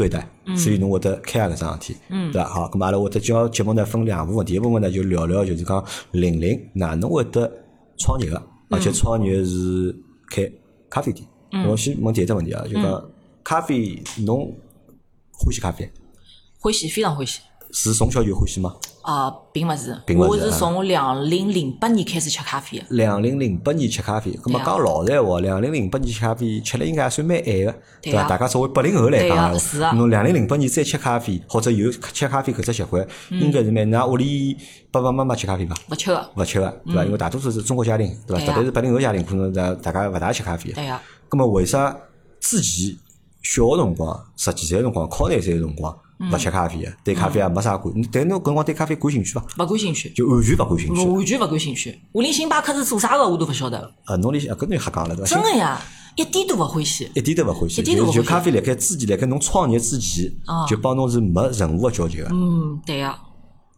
[0.01, 2.49] 对待，所以侬会得 care 搿桩事体，嗯，对伐？
[2.49, 7.47] 好，阿拉会得叫节目呢分两部分，第一部分呢就聊聊就是讲玲玲哪能会得
[7.99, 9.95] 创业个，而且创业是
[10.31, 10.51] 开
[10.89, 11.23] 咖啡店。
[11.69, 13.11] 我先问第一只问题啊，就讲
[13.43, 14.51] 咖啡，侬
[15.33, 15.87] 欢喜咖啡？
[16.59, 17.41] 欢喜，非常欢喜。
[17.73, 18.75] 是从小就欢喜吗？
[19.01, 22.85] 啊，并勿是，并勿是啊我是从两零零八年开始吃咖啡的。
[22.89, 28.21] 两零零八年吃咖啡，咁么讲老实闲话，两零零八年吃咖啡吃了应该还算蛮晚个，对伐？
[28.21, 34.55] 啊大家作为八零后来对讲侬两零零八年再吃咖啡，或者有吃咖啡搿只习惯，应该是蛮㑚屋里
[34.91, 35.75] 爸爸妈妈吃咖啡伐？
[35.89, 36.29] 勿吃个。
[36.35, 37.05] 勿吃个，对伐？
[37.05, 38.45] 因为大多数是中国家庭，对伐？
[38.45, 40.71] 特别是八零后家庭，可能大大家勿大吃咖啡。
[40.73, 41.97] 对呀，咁么为啥
[42.39, 42.95] 之前
[43.41, 45.97] 小个辰光，十几岁个辰光，考廿岁个辰光，
[46.31, 49.45] 勿吃咖啡个，对咖啡也没啥感，但侬搿辰光对咖啡感兴趣伐？
[49.57, 51.05] 勿感兴趣，就完全勿感兴趣。
[51.07, 51.99] 完全勿感兴趣。
[52.11, 55.35] 我连星巴克是做啥个我都勿晓得，呃，侬里向搿侬瞎讲了对伐？
[55.35, 55.81] 真个呀，
[56.15, 57.09] 一点都勿欢喜。
[57.15, 62.27] 一点都勿欢喜，一点都勿欢喜就就咖啡辣盖之前，辣盖侬创业之前啊，就帮侬是没任何个交集个。
[62.31, 63.17] 嗯，对呀，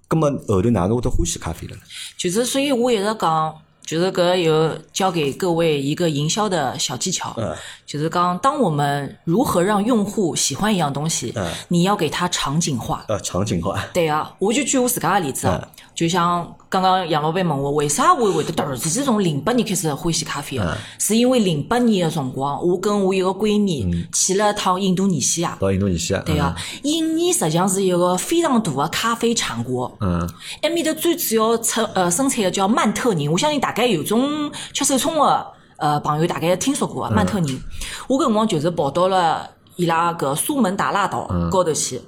[0.07, 1.81] 葛么后头哪能会得欢喜咖啡了呢？
[2.17, 7.55] 就是所以我一直讲，就是搿有教给各位一个营销的小技巧，嗯。
[7.85, 11.45] 就是讲，当我们如何让用户喜欢一样东西，嗯。
[11.67, 13.05] 你要给他场景化。
[13.07, 20.77] 呃，场景化，对啊，我就举我自家的例子啊，嗯就像刚刚杨老板问我，为啥我会得突然之间从零八年开始欢喜咖啡嗯啊？
[20.97, 25.55] 是因为零八年个辰光，我跟我一个闺蜜嗯去了一趟印度尼西亚。
[25.59, 29.95] 到印度尼西亚，对啊，印尼实际上是一个非常大的咖啡产国。
[30.01, 30.27] 嗯，
[30.63, 37.61] 埃面搭最主要产呃生产的叫曼特宁，我相信大概有种吃手冲的呃朋友大概听说过啊，曼特宁。
[38.07, 42.01] 我搿辰光就是跑到了伊拉搿苏门答腊岛高头去。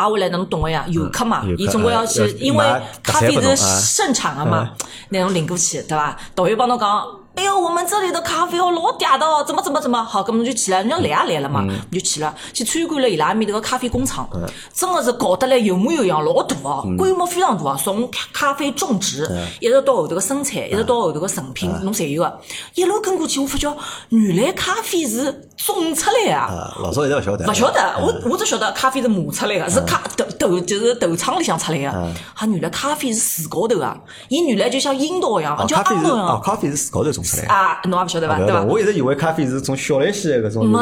[0.00, 2.64] 挨下来侬懂个呀，游客嘛伊总归要去，因为
[3.02, 4.70] 咖啡是啊盛产个嘛，
[5.10, 6.16] 那种领过去，对伐？
[6.34, 7.04] 导游帮侬讲，
[7.36, 14.28] 哎哟，我们这里的咖啡哦老嗲的哦，怎么怎么怎么好，咁侬就去了，人家来也来了嘛，你就去了，去参观了伊拉埃面头个咖啡工厂，
[14.74, 22.40] 真个是搞得来有模有样，老大哦，规模非常大啊，从咖咖啡种植一直到后头个生产，一直到后头个成品，侬侪有个。
[22.74, 23.74] 一路跟过去，我发觉
[24.08, 26.46] 原来咖啡是种出来啊。
[26.46, 31.88] 啊，老早一直勿晓得，勿晓得，我我只晓得咖啡是磨出来个，是咖豆豆就是豆厂里向出来个。
[31.88, 32.12] 啊，
[32.46, 33.96] 原来咖啡是树高头啊，
[34.28, 36.40] 伊原来就像樱桃一样哦，，就咖啡是哦，樱桃一样。
[36.42, 37.44] 咖啡是树高头种出来。
[37.54, 38.36] 啊，侬也勿晓得伐？
[38.38, 38.62] 对对伐？
[38.62, 40.72] 我一直以为咖啡是从小来西的搿种，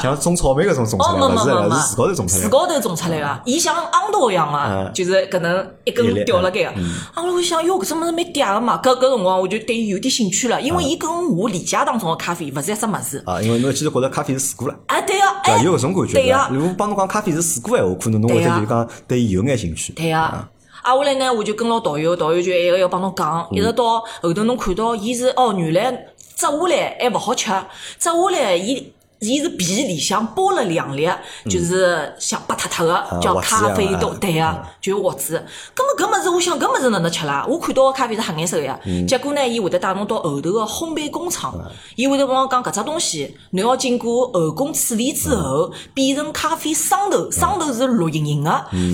[0.00, 2.44] 像种草莓搿种种出哦，来勿是是树高头种出来的。
[2.44, 6.70] 树高头种出来个，伊像樱桃一样啊嗯，就是搿能一根吊辣盖个。
[6.76, 13.22] 嗯啊，我想哟，搿只物事蛮嗲个嘛，搿搿辰光我就对伊有点兴趣了，因为伊跟我理解当中个咖啡勿是一只物事。
[13.26, 14.74] 啊，因为侬一记头觉得咖啡是水果了。
[14.86, 15.62] 啊，对个，对伐？
[15.62, 16.60] 有搿种感觉对呀对伐？
[16.60, 19.92] 如果帮侬讲咖啡是水果闲话，可能侬会得就是讲对伊有眼兴趣。
[19.92, 20.48] 对呀。
[20.86, 25.90] 啊，后来呢，我就跟牢导游，导游就一个要帮侬讲，一直到后头侬看到伊是哦，原来
[26.36, 27.50] 摘下来还勿好吃，
[27.98, 31.10] 摘下来伊伊是皮里向包了两粒，
[31.50, 35.44] 就是像白塌塌个，叫咖啡豆，对啊，就是核子。
[35.74, 37.44] 葛么搿物事，我想搿物事哪能吃啦？
[37.48, 41.52] 我看到个咖啡是黑颜色个呀，结果呢，伊会得带侬到后头个烘焙工厂，
[41.96, 48.50] 伊会得帮侬讲搿只东西，侬要经过后工处理之后，变成咖啡霜头，霜头是绿莹莹个，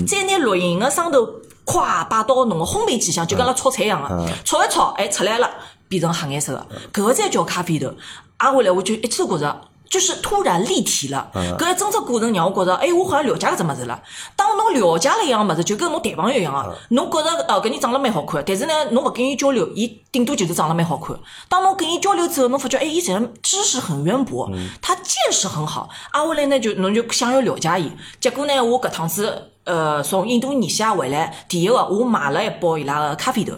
[0.07, 1.29] 再拿绿莹莹个霜头。
[1.65, 5.49] 咵摆到侬个烘焙机上，就跟阿拉炒菜一样个，炒一炒，哎，出来了，
[5.87, 7.93] 变成黑颜色个，搿个才叫咖啡豆。
[8.37, 9.61] 挨下来我就一次觉着。
[9.89, 14.01] 就是突然立体了，搿一整只过程让我觉着，哎，我好像了解搿只物事了。
[14.35, 21.15] 当侬了解了一样物事，就跟侬谈朋友一样个，侬觉着哦，搿人长得蛮好看，但是呢，侬勿跟伊交流，伊顶多就是长得蛮好看。
[21.47, 24.49] 当侬跟伊交流之后，侬发觉，哎，伊这人知识很渊博，
[24.81, 25.87] 他见识很好。
[26.13, 27.91] 挨下来呢，就侬就想要了解伊。
[28.19, 29.51] 结果呢，我搿趟子。
[29.65, 33.53] 呃，从印度尼西亚回来，第一个我买了一包伊拉个咖啡豆，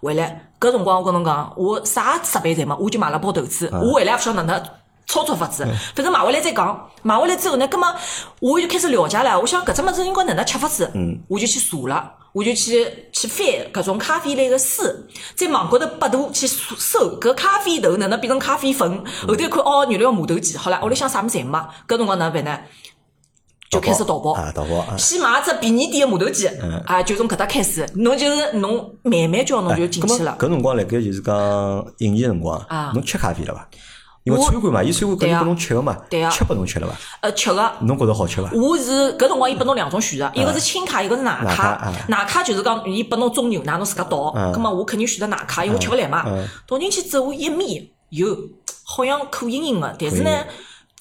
[0.00, 4.64] 回来搿辰光我跟侬讲，我啥设备侪没，我就买了包豆子，我回来也勿晓得哪能
[5.06, 6.88] 操作法子，反正买回来再讲。
[7.02, 7.94] 买回来之后呢，葛么
[8.40, 10.90] 我就开始了解了，我想搿只物事应该哪能吃法子，
[11.28, 14.84] 我就去查了，我就去去翻搿种咖啡类个书，
[15.34, 22.58] 在网高头百度去搜搿咖啡豆哪能变成咖啡粉，后头一看哦，原来要磨豆机，好了，屋里向啥物事侪没，搿辰光哪能办呢？
[23.72, 24.94] 就开始淘宝，啊，淘宝啊。
[24.98, 26.46] 先买只便宜点个磨豆机，
[26.84, 30.36] 啊，就从搿搭开始，侬就是侬慢慢叫侬就进去了。
[30.38, 33.66] 搿辰光辣盖就是讲应季辰光啊，侬吃咖啡了伐？
[34.24, 36.94] 因为餐馆嘛，伊餐馆肯定拨侬吃个嘛，对啊吃拨侬吃了伐？
[37.22, 37.72] 呃，吃个。
[37.80, 38.50] 侬觉着好吃伐？
[38.52, 41.92] 我是搿辰光，伊拨侬两种选择，一个是轻卡，一个是奶卡奶卡啊。
[42.08, 44.30] 奶卡就是讲，伊拨侬种牛奶，侬自家倒。
[44.52, 46.26] 葛末我肯定选择奶卡，因为我吃勿来嘛。
[46.68, 48.36] 倒进去之后，一瞇，哟，
[48.84, 50.30] 好像苦硬硬个，但是呢，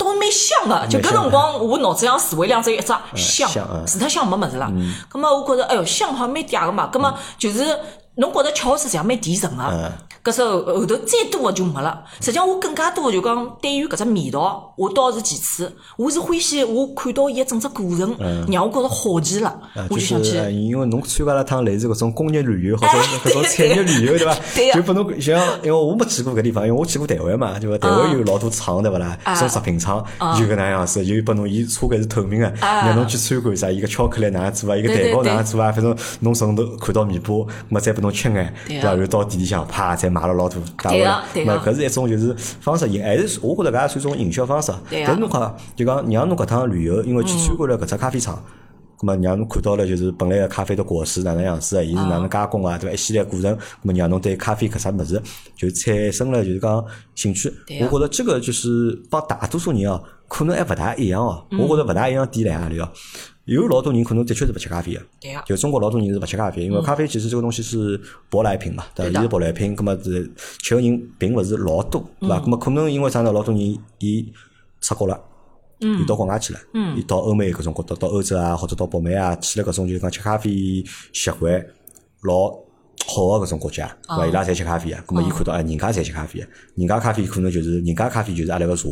[0.03, 0.87] 倒蛮香个。
[0.87, 3.49] 就搿辰光，我脑子上词汇量只有一只香
[3.85, 4.71] 除脱香没物事了。
[5.09, 6.87] 葛末我觉着，哎哟，香好像蛮嗲个嘛。
[6.87, 7.77] 葛末就是
[8.15, 9.91] 侬觉着吃好吃，实际上蛮提神个。
[10.23, 12.03] 搿时候后头再多个就没了。
[12.19, 18.15] 实际上我更加多个就讲对于搿只味道，我倒是其次，我是欢喜我看到伊个整只过程，
[18.51, 20.31] 让我觉着好奇了，就想去。
[20.31, 22.93] 是因为侬参加了趟类似搿种工业旅游或者
[23.29, 24.35] 搿种产业旅游，对伐？
[24.73, 27.77] 就拨侬像，因为我没去过搿地方，因为我去过台湾嘛，对伐？
[27.77, 29.17] 台湾有老多厂，对勿啦？
[29.39, 30.05] 种食品厂
[30.37, 37.33] 就搿能样子，就拨侬伊车间是透明个，让侬去参观啥，伊个巧克力哪样做啊，伊个蛋糕哪样做啊，反正侬从头看到尾巴，
[37.71, 38.89] 咾再拨侬吃眼，对伐？
[38.89, 40.61] 然后到地里向啪再买了老多。
[40.89, 44.71] 对个对个咾搿是一种就是方式，也还是我觉着搿也算一种营销方式。
[44.89, 48.37] 对啊但是侬看，就讲让侬搿趟旅游，因为去参观了搿只咖啡厂。
[48.99, 52.93] 咁么让侬看到了就是本来个咖啡的果实哪能样子个，伊是哪能加工啊，对伐？
[52.93, 55.19] 一系列过程，咁么让侬对咖啡搿只物事
[55.55, 57.51] 就产生了就是讲兴趣。
[57.65, 61.43] 对啊我觉着这个就是帮大多数人哦，可能还勿大一样哦。
[61.49, 62.87] 我觉着勿大一样点辣何里哦？
[63.45, 67.99] 有老多人可能的确是勿吃咖啡个，对啊就中国老多人是勿吃咖啡，因为咖啡其实这个东西是
[68.29, 69.19] 舶来品嘛，对伐？
[69.19, 72.39] 伊是舶来品，葛么是吃个人并勿是老多，对伐？
[72.39, 73.31] 葛么可能因为啥呢？
[73.31, 74.31] 老多人伊
[74.79, 75.19] 出国了。
[75.83, 76.59] 伊到国外去了，
[76.95, 81.59] 伊到欧美搿种国到到欧洲啊，或者到北美啊，去了搿种就是讲吃咖啡习惯
[82.21, 82.51] 老
[83.07, 84.27] 好个搿种国家，对伐？
[84.27, 88.89] 伊拉侪吃咖啡啊，葛末伊看到哎，人家侪吃咖啡啊，人家咖啡可能就是人家咖啡就是阿拉个茶，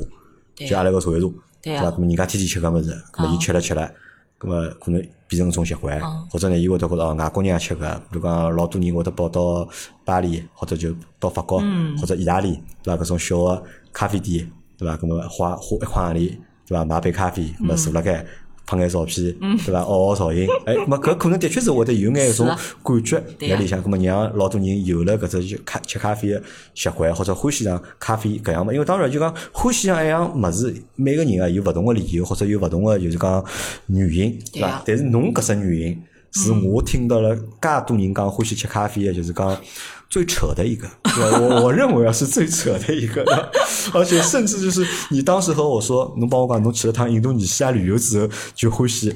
[0.68, 1.28] 就阿拉个茶叶茶，
[1.62, 1.92] 对啊伐？
[1.92, 3.92] 葛末人家天天吃搿物事，葛末伊吃了吃了，
[4.40, 9.70] 葛末可能变成一种习惯，或者呢，伊会得觉得哦，外国人也吃搿，比如讲老多人会得跑到
[10.04, 11.62] 巴黎，或者就到法国
[12.00, 13.04] 或者意大利，对伐？
[13.04, 14.98] 搿种小个咖啡店，对伐？
[14.98, 16.38] 咁么花花一块洋钿。
[16.66, 16.86] 对伐？
[16.86, 18.26] 买杯咖啡，咁么坐辣盖
[18.70, 19.80] 拍眼照片，对伐？
[19.80, 22.46] 熬熬造型，哎，咁么搿可能的确是会得有眼一种
[22.84, 26.42] 感觉对啊辣里向，搿么让老多人有了搿只就咖吃咖啡个
[26.76, 28.72] 习惯，或者欢喜上咖啡搿样物。
[28.72, 33.44] 因为当然就讲欢喜上一样物事，每个人啊有勿同个理由，或者有勿同个就是讲
[33.88, 34.84] 原因，对伐？
[34.86, 36.04] 但是侬搿只原因。
[36.32, 39.60] 是我听到了介多人讲欢喜吃咖啡的，就是讲
[40.10, 41.40] 最扯的一个，对？
[41.40, 43.24] 我我认为啊是最扯的一个，
[43.94, 49.16] 而且甚至就是你当时和我说，侬帮我讲侬去了趟印度尼西亚旅游之后就欢喜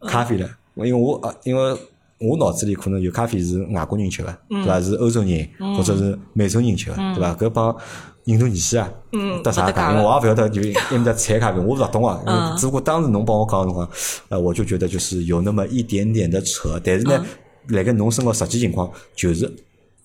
[0.00, 1.76] 咖啡了，因为我啊，因为
[2.18, 4.80] 我脑子里可能有咖啡是外国人吃的，对吧？
[4.80, 7.36] 是欧洲人或者是美洲人吃的，对吧？
[7.38, 7.76] 搿帮
[8.24, 9.92] 印度尼西亚嗯搭啥讲？
[9.92, 12.20] 因为我也勿晓得就埃面搭产咖啡，我勿懂啊。
[12.26, 13.88] 嗯只不过当时侬帮我讲的辰光，
[14.30, 17.24] 呃，我就觉得就是有那么一点点的扯，但是呢，
[17.68, 19.54] 辣盖侬身高实际情况就是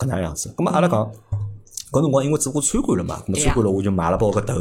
[0.02, 0.52] 搿能样子。
[0.58, 1.00] 咁么阿拉讲，
[1.92, 4.56] 搿辰光因为只不过参观了嘛，咁么参观了我就买了包搿豆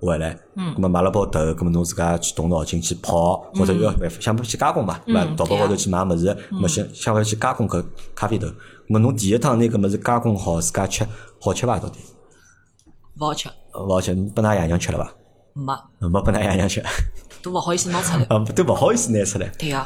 [0.00, 5.24] 回来，咁么买了包豆，咁么侬自家去动脑筋去泡，或者要办法想办法去加工嘛，对伐？
[5.36, 8.46] 淘宝高头去买物事，咁么想想办法去加工搿咖啡豆。
[8.48, 11.06] 咁么侬第一趟拿搿物事加工好自家吃，
[11.40, 11.78] 好吃伐？
[11.78, 11.98] 到底？
[13.18, 15.12] 勿好吃，勿好吃，拨㑚爷娘吃了伐？
[15.54, 15.74] 没。
[16.08, 16.82] 没拨㑚爷娘吃。
[17.42, 18.24] 都勿好意思拿出来。
[18.30, 19.48] 啊，都勿好意思拿出来。
[19.58, 19.76] 对个，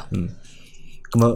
[1.11, 1.35] 咁么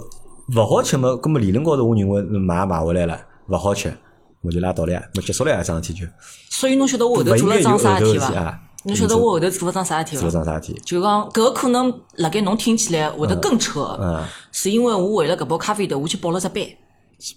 [0.56, 3.96] 勿好吃嘛，咁么理论高头我认为买买回来了，勿好吃，
[4.42, 6.08] 我就拉倒了呀，么结束了呀，桩事体就
[6.50, 8.62] 所以侬晓得我后头做了桩啥事体伐？
[8.84, 10.32] 侬晓得我后头做了桩啥事体伐做了？
[10.32, 10.82] 桩啥事体？
[10.86, 16.64] 就讲搿个可能辣盖侬听起来会得更扯，嗯，是因为我为了搿包咖啡豆，我去报了只班。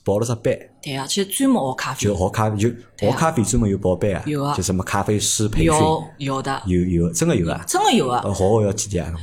[0.05, 2.14] 报了只班，对啊，去专门学咖啡就。
[2.14, 2.68] 学咖啡，就
[2.99, 8.21] 学咖啡专门有报班啊，有啊就什么咖啡师培训，有有的，有有真个有啊，真个有啊。
[8.25, 9.14] 呃学学要几钿啊？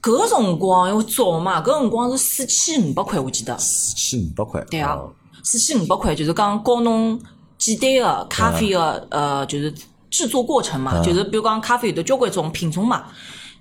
[0.00, 3.56] 搿个辰光因为早嘛，搿辰光是四千五百块，我记得。
[3.58, 5.12] 四千五百块，对啊哦，
[5.42, 7.20] 四千五百块就是讲教侬
[7.58, 9.72] 简单的咖啡个呃，就是
[10.10, 13.04] 制作过程嘛，就是比如讲咖啡有得交关种品种嘛。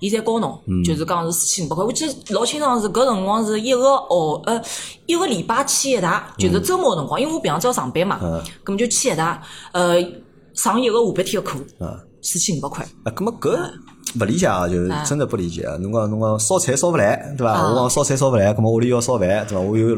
[0.01, 1.83] 伊侪教侬，就是讲是四千五百块。
[1.83, 4.61] 我记得老清爽是搿辰光是一个号呃
[5.05, 8.17] 一个礼拜去一趟，就是周末辰光，因为我平常子要上班嘛，
[8.63, 9.37] 葛么就去一趟，
[9.73, 10.01] 呃，
[10.53, 11.59] 上一个下半天的课，
[12.21, 12.85] 四千五百块。
[13.03, 13.59] 啊，咁么搿
[14.21, 15.75] 勿理解啊，就是真的不理解啊。
[15.81, 17.51] 侬讲侬讲烧菜烧勿来，对伐？
[17.51, 19.59] 啊我讲烧菜烧勿来，咁么屋里要烧饭，对伐？
[19.59, 19.97] 我有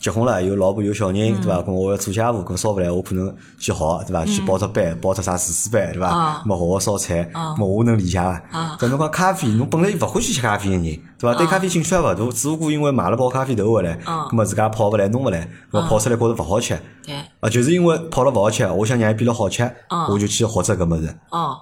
[0.00, 1.56] 结婚了，有老婆有小人，对伐？
[1.56, 4.24] 咁么我要做家务，咁烧勿来，我可能去学，对伐？
[4.24, 6.42] 去报只班，报只啥厨师班，对伐啊？
[6.44, 8.76] 咁么学学烧菜，咁么我能理解伐？
[8.78, 11.34] 搿侬讲咖啡，侬本来勿欢喜吃咖啡个人，对伐？
[11.34, 16.78] 对咖啡兴趣也勿大，只不过因为买了包咖啡豆回来，咁么自家泡勿来，弄勿来，咁泡出来觉着勿好吃。
[17.04, 19.68] 对，啊，就是因为泡了勿好吃，我想让伊变得好吃，
[20.08, 21.12] 我就去学这搿物事。
[21.30, 21.58] 哦。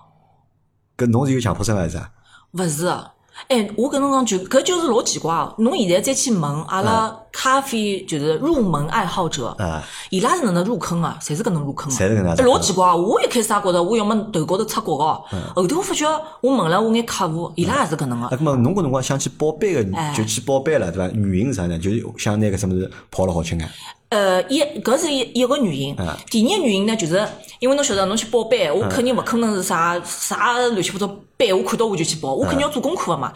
[0.98, 2.10] 搿侬是有强迫症还是啥？
[2.52, 3.10] 勿是个，
[3.48, 5.54] 哎，我跟侬讲就搿就是老奇怪哦。
[5.58, 11.18] 侬现在再去问阿拉咖啡就是入门爱好者，啊，伊拉是哪能入坑啊？
[11.20, 11.94] 侪是搿能入坑啊？
[11.96, 12.96] 侪是搿能老奇怪啊！
[12.96, 15.22] 我一开始也觉着我要么头高头出国个哦，
[15.54, 16.06] 后头我发觉
[16.40, 18.36] 我问了我眼客户，伊拉也是搿能啊，个。
[18.36, 21.14] 咁么侬搿辰光想去报班个哎，就去报班了，对伐？
[21.14, 21.78] 原因是啥呢？
[21.78, 23.68] 就是想拿搿什么事泡了好吃眼。
[24.08, 25.96] 呃，一搿是一一个原因。
[26.30, 27.26] 第二个原因呢，就是
[27.58, 33.32] 因为侬晓得，侬去报班，我肯定勿可能是啥啥乱七八糟班，我看到我就去报，我肯定要做功课个嘛。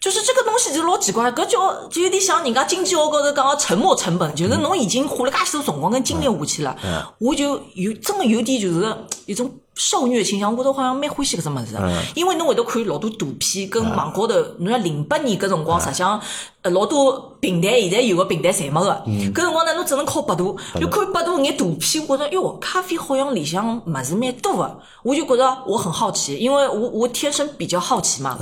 [0.00, 6.76] 就是这个东西就老奇怪，搿叫就有点像人家经济学高头讲个沉没成本，就是侬已经花了介许多辰光跟精力下去了，
[7.18, 9.50] 我就有真个有点就是一种。
[9.82, 11.72] 受虐倾向，我觉得好像蛮欢喜搿只物事。
[11.72, 16.20] 的，因为侬会得看老多图片跟网高头，侬像零八年搿辰光，实际上
[16.62, 18.90] 呃老多平台现在有个平台侪没个，
[19.34, 28.38] 搿辰光呢侬只能靠百度，就看百度眼图片，我觉着哟，咖啡好像里向物事蛮多个，我就觉着我很好奇，因为我我天生比较好奇嘛，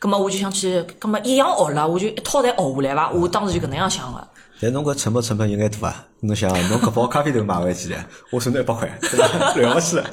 [0.00, 4.26] 葛么我就想去，葛么一样学了，我就一套侪学下来伐，我当时就搿能样想个。
[4.62, 6.04] 但侬搿成本成本有眼大啊！
[6.20, 9.68] 侬想，侬搿包咖啡豆买回去了，我算侬一百块，对伐？
[9.68, 10.04] 了 不起了，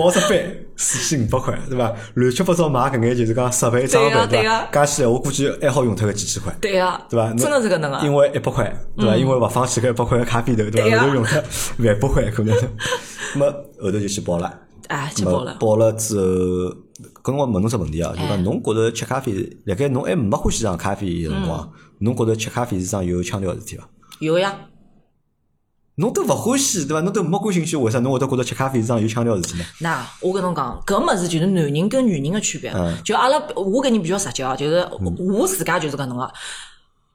[0.00, 1.92] 报只班四千五百块，对伐？
[2.14, 4.68] 乱七八糟买搿眼就是讲设备装备，对伐？
[4.72, 6.54] 加起来我估计还好用脱个几千块。
[6.60, 7.32] 对呀，对伐？
[7.34, 8.00] 真的是搿能啊。
[8.04, 8.64] 因为一百块，
[8.96, 9.16] 对伐？
[9.16, 11.06] 因为勿放弃搿一百块个咖啡豆，对伐？
[11.06, 11.42] 用脱
[11.78, 12.56] 万把块可能。
[13.34, 14.52] 那么后头就去报了。
[14.88, 15.56] 哎，去那么报了。
[15.60, 16.74] 报了之后，
[17.22, 23.88] 跟我问侬只问题啊，就哎讲侬觉着吃咖啡，辣盖侬还没欢喜上咖啡个辰光，嗯侬觉着吃咖啡是桩有腔调个事体伐？
[24.20, 24.54] 有呀，
[26.00, 27.00] 侬都勿欢喜，对伐？
[27.02, 29.64] 侬都没感兴趣，为啥侬会得觉着吃咖啡是桩有腔调个事体呢？
[29.80, 32.72] 那我跟侬讲，搿物事就是男人跟女人的区别。
[32.74, 36.32] 嗯就阿拉我搿人比较直接啊，就是我自家就是搿能个，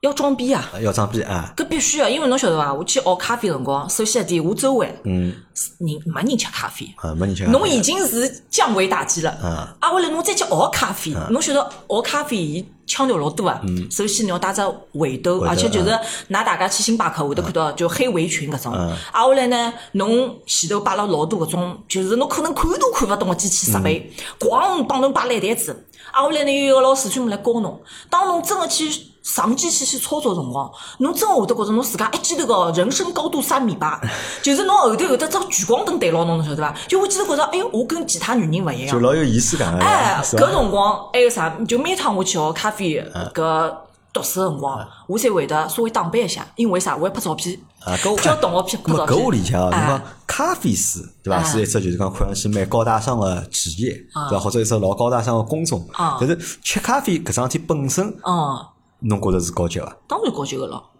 [0.05, 0.71] 要装逼啊。
[0.81, 1.51] 要装逼啊！
[1.57, 2.71] 搿必须啊，因为侬晓得伐？
[2.73, 5.33] 我去学咖啡辰光，首先一点，我周围嗯
[5.79, 7.45] 人没人吃咖啡，啊，没人吃。
[7.47, 9.35] 侬已经是降维打击了。
[9.43, 13.59] 嗯啊，后来侬再去学咖啡，侬晓得学咖啡伊腔调老多啊。
[13.89, 14.61] 首先你要戴只
[14.93, 18.73] 围兜，而且就是嗯㑚大家去星巴克会得看到就黑围裙搿种。
[18.73, 25.85] 啊，后来呢，侬前头摆了老多搿种，就是侬可能看都看勿懂个机器设备，咣帮侬摆了一台子。
[26.11, 27.81] 啊，后来呢，又有个老师专门来教侬。
[28.09, 28.89] 当侬真个去
[29.25, 33.99] 上机器去操作辰光，侬真个会得觉着侬自家一记头个人生高度三米八，
[34.43, 36.73] 就是侬后头有得只聚光灯对牢侬，侬晓得伐？
[36.87, 38.91] 就我记得觉着，哎哟，我跟其他女人勿一样。
[38.91, 41.49] 就老有仪式感个，哎，搿辰光还有啥？
[41.67, 43.73] 就每趟我去学咖啡搿
[44.13, 46.95] 读书的辰光，我侪会得稍微打扮一下，因为啥？
[46.95, 48.97] 我要拍照片，啊，搿我叫同学拍片。
[49.07, 51.39] 搿我理解啊，侬哎讲咖啡师对伐？
[51.39, 53.89] 哎是一只就是讲看上去蛮高大上个职业，
[54.29, 54.39] 对伐？
[54.39, 58.57] 或者一只老高大上个工种，啊但是吃咖啡搿桩事体本身，嗯，
[58.99, 59.97] 侬觉着是高级伐？
[60.07, 60.91] 当然高级个咯，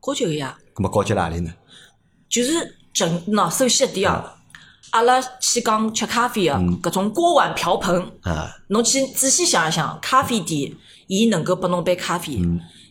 [0.00, 0.56] 高级个呀。
[0.74, 1.52] 咁么高级辣何里呢？
[2.28, 4.36] 就是整喏，首先一点啊，
[4.90, 10.72] 阿拉去讲吃咖啡个搿种锅碗瓢盆，啊，侬去仔细想一想，咖啡店
[11.08, 12.40] 伊能够拨侬杯咖啡，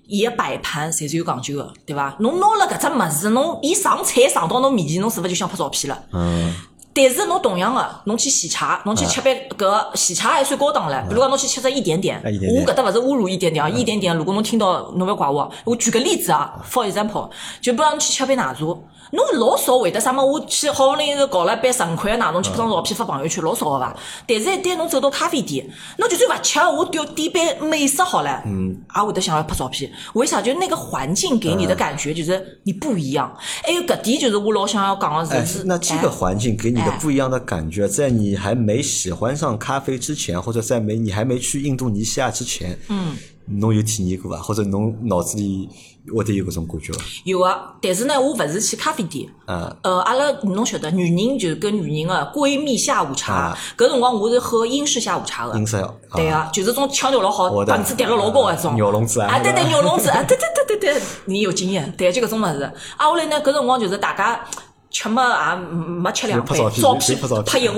[0.08, 2.16] 伊个摆盘侪是有讲究个，对伐？
[2.20, 6.04] 侬拿了搿只物事，侬伊上菜上到侬面前，侬是勿是就想拍照片了？
[6.12, 6.54] 嗯，
[7.02, 11.08] 但是侬同样个，侬去喜茶，侬去吃杯搿喜茶还算高档唻。
[11.08, 14.14] 比如讲侬去吃只一点点，我搿搭勿是侮辱一点点啊，一点点。
[14.18, 15.50] 如果侬听到，侬勿要怪我。
[15.64, 17.30] 我举个例子啊，for example，
[17.62, 18.66] 就比如讲侬去吃杯奶茶，
[19.12, 20.24] 侬老少会得啥么？
[20.24, 23.96] 我去好不容易是搞了一杯十五块个奶茶，去拍张照片发朋友圈，老少个伐？
[24.28, 25.66] 但是一旦侬走到咖啡店，
[25.98, 29.90] 侬就算勿吃，我点点杯美式好了，嗯，也会得想要拍照片。
[30.14, 30.42] 为啥？
[30.42, 33.34] 就那个环境给你的感觉就是你不一样。
[33.64, 43.16] 还有搿点就是我老想要讲个哎是，是，那这个环境给你的不一样的感觉，在你还没喜欢上咖啡之前，或者在没你还没去印度尼西亚之前，嗯，
[43.46, 44.42] 侬有体验过伐？
[44.42, 45.68] 或者侬脑子里
[46.16, 47.04] 会得有搿种感觉伐？
[47.24, 49.28] 有啊，但是呢，我勿是去咖啡店。
[49.46, 55.58] 啊，呃，阿拉侬晓得，女人就是跟女人个闺蜜下午茶啊，搿辰光我是喝英式下午茶个。
[55.58, 58.76] 英式啊对啊，就是种腔调老好，档次叠了老高个种。
[58.76, 62.64] 鸟笼子啊啊，对对，鸟笼子啊，对对对对对，你有经验，对就搿种物事。
[62.98, 64.44] 啊，后来呢，搿辰光就是大家。
[64.92, 67.72] 吃么也没吃两杯，拍照片拍一下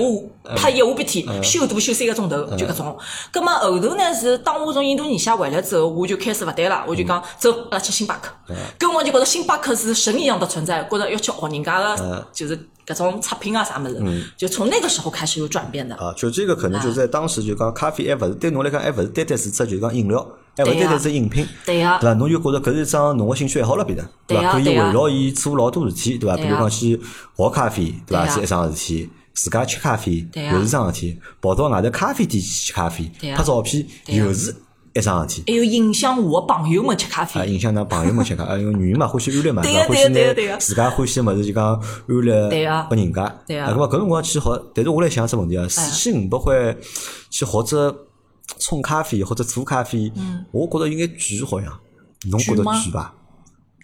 [0.56, 2.98] 拍一下鼻涕，修图修三个钟头，就搿种。
[3.30, 8.32] 葛么后头呢是当我从印度尼西亚回来之后，我就开始勿对了，我就讲走，阿拉去星巴克。
[8.78, 12.56] 跟我就觉得星巴克是神一样的存在，觉得要去学人家个，就是
[12.86, 15.94] 搿种测评啊啥物事，就从那个时候开始有转变的。
[15.96, 20.26] 啊，就这个可能就在当时就讲咖啡还勿是对侬来讲还勿是单单是只就是讲饮料，
[20.56, 22.14] 还勿是单单是应聘，对呀对伐？
[22.14, 24.52] 侬就觉着搿是一桩侬个兴趣爱好了变成，对伐？
[24.52, 26.36] 可以围绕伊做老多事体，对伐？
[26.36, 27.00] 比如讲去
[27.36, 28.26] 学咖啡，对伐？
[28.28, 29.10] 是一桩事体。
[29.34, 34.54] 自家吃咖啡对又是桩事体，跑到外头咖啡店去吃咖啡对拍照片又是
[34.92, 35.50] 一桩事体。
[35.50, 37.46] 还有影响我个朋友们吃咖啊，啡。
[37.46, 39.88] 影响㑚朋友们吃咖，啊，因为女人嘛欢喜安利嘛，对伐？
[39.88, 40.08] 欢喜
[40.44, 43.34] 拿自家欢喜个物事就讲安利拨人家。
[43.46, 46.76] 对呀啊，咁么搿辰光去学，但是我来想只问题啊，四千五百块
[47.30, 47.94] 去学只
[48.58, 50.12] 冲咖啡或者做咖啡，
[50.50, 51.78] 我觉着有眼贵好像，
[52.30, 53.14] 侬觉得贵吗贵伐？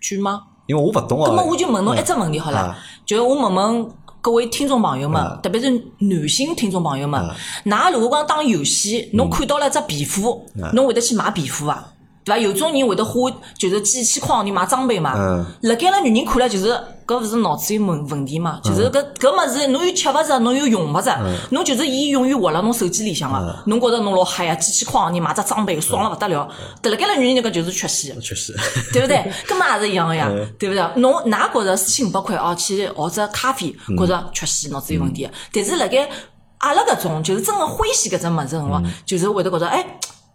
[0.08, 0.42] 贵吗？
[0.66, 1.30] 因为我勿懂啊。
[1.30, 3.90] 那么我就问侬一只问题好了啊，就是我问问
[4.20, 7.24] 各位听众朋友们，特别是男性听众朋友们，
[7.64, 10.44] 㑚如果讲打游戏，侬看到了一只皮肤，
[10.74, 11.92] 侬会得去买皮肤伐？
[12.28, 12.38] 对伐？
[12.38, 15.44] 有种人会得花就是几千块行钿买装备嘛嗯。
[15.62, 16.68] 辣盖了女人看来就是
[17.06, 18.60] 搿勿是脑子有问问题嘛？
[18.62, 21.18] 就是搿搿物事侬又吃勿着，侬又用勿着，
[21.50, 26.48] 侬就是伊永远活辣侬手机里向个，侬觉着侬老嗨呀，几千块行钿买只装备爽了勿得了。
[26.82, 28.12] 但辣盖了女人那个就是缺席。
[28.20, 28.54] 确实，
[28.92, 29.16] 对不对？
[29.46, 30.84] 搿么也是一样个呀，对不对？
[30.96, 35.28] 侬㑚觉着四千五百块哦，去学只咖啡，觉着缺席脑子有问题。
[35.52, 36.08] 但是辣盖
[36.58, 39.84] 阿拉搿种就是真个欢喜搿只物事辰光，就是会得觉着哎。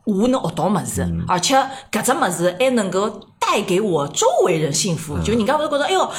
[0.05, 1.55] 我能学到么子，而且
[1.91, 5.17] 搿只么子还能够带给我周围人幸福。
[5.19, 6.09] 就人家会觉着，哎哟，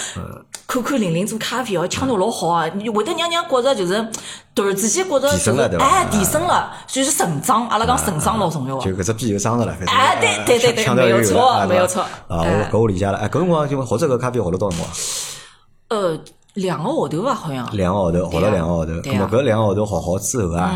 [0.66, 4.08] 看看玲玲做咖啡哦，腔调老好啊，你会得让人觉着就是
[4.54, 7.68] 突然之间觉着提升了哎，提升了，就是成长。
[7.68, 8.84] 阿拉讲成长老重要啊。
[8.84, 13.18] 就搿只逼有装着了，反正哎对对对对没有错了没有错啊，我哎搿我理解了。
[13.18, 14.90] 哎，搿辰光就学这个咖啡学了多少辰光？
[15.88, 16.18] 呃，
[16.54, 17.68] 两个号头吧，好像。
[17.76, 19.00] 两个号头，学了两个号头。
[19.02, 20.72] 对啊咁么搿两个号头学好之后啊，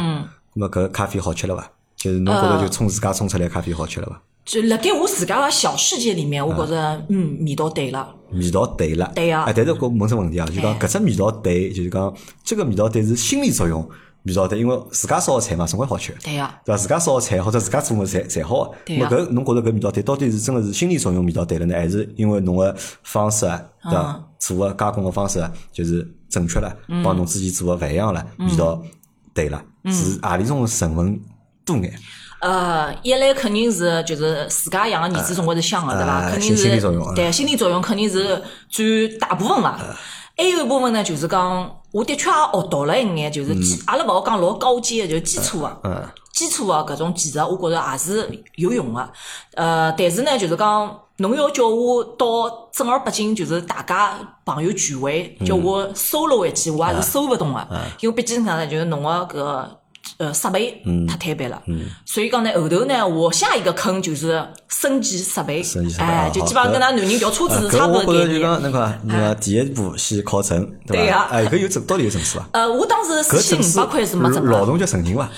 [0.54, 1.70] 咁么搿咖啡好吃了伐？
[1.98, 4.22] 就是侬觉着就冲自家冲出来咖啡好吃了伐？
[4.44, 8.14] 就辣盖我自家个小世界里面，我觉着嗯味道对了。
[8.32, 13.86] 味道对了，对呀哎，但是我问只问题啊，就讲哎搿只味道对，就是讲这个味道对是心理作用，
[14.24, 16.14] 味道对，因为自家烧个菜嘛，总归好吃。
[16.22, 16.80] 对呀，对伐？
[16.80, 18.76] 自家烧个菜或者自家做个菜才好个。
[18.86, 24.24] 对呀咁么搿侬觉着搿味道对，到底是真个是心理作用味道对了呢，还是因为侬个方式啊，对伐嗯？
[24.38, 28.82] 做个加工个方式啊就是正确了，帮侬之前做个勿一样了，嗯味道
[29.34, 31.20] 对了，是何里种成分
[31.74, 31.94] 多眼？
[32.40, 36.18] 呃，一来肯定是就是自家养个儿子总归是香个，对伐？
[36.20, 39.76] 哎肯定心理作用啊是对心理作用肯定是占大部分嘛。
[40.36, 45.80] 还有一部分呢，就是讲我的确也学到了一眼，就是基，阿拉勿好讲老高阶个，就是基础个。
[45.82, 46.00] 嗯，
[46.32, 49.10] 基础个搿种技术，我觉着也是有用个。
[49.56, 57.66] 呃，但是呢，就是讲侬要叫我到正儿八经，就是大家朋友聚会，叫我 solo 一记，我也是收勿动个。
[57.98, 59.80] 因为毕竟啥呢，就是侬个搿个
[60.16, 61.62] 呃设备太摊板了。
[62.04, 65.62] 所以讲呢，后头呢，我下一个坑就是升级设备
[65.98, 68.40] 哎就基本上跟㑚男人调车啊子是差不多概念。
[68.40, 71.02] 讲那个那个第一步先考证，对伐？
[71.02, 72.48] 对呀哎，搿有证，到底有证书伐？
[72.52, 74.50] 呃，我当时四千五百块是没证个。
[74.50, 75.28] 劳动局承认伐？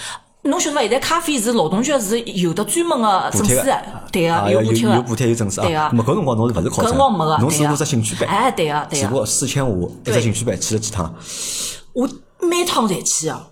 [0.42, 0.80] 侬晓得伐？
[0.82, 3.54] 现在咖啡是劳动局是有的专门个证书
[4.10, 4.94] 对啊，个，有补贴个。
[4.94, 5.90] 有补贴有证书对啊。
[5.90, 7.38] 个咁么搿辰光侬是勿是考证搿辰光没个？
[7.38, 9.02] 侬是只兴趣班，哎，对个，对个。
[9.02, 11.14] 只不过四千五一只兴趣班去了几趟？
[11.92, 12.08] 我
[12.40, 13.46] 每趟侪去啊，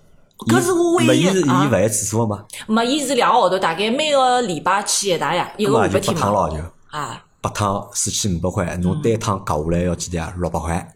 [0.47, 1.69] 搿是我唯没伊是伊勿一啊。
[1.69, 2.45] 限次数个嘛？
[2.67, 6.71] 没，伊是两个号头，大概每个礼拜去一趟呀，一个咁嘛就下半天嘛。
[6.91, 10.33] 就啊，八趟四千五百块，侬单趟搞下来要几钿啊？
[10.39, 10.95] 六百块，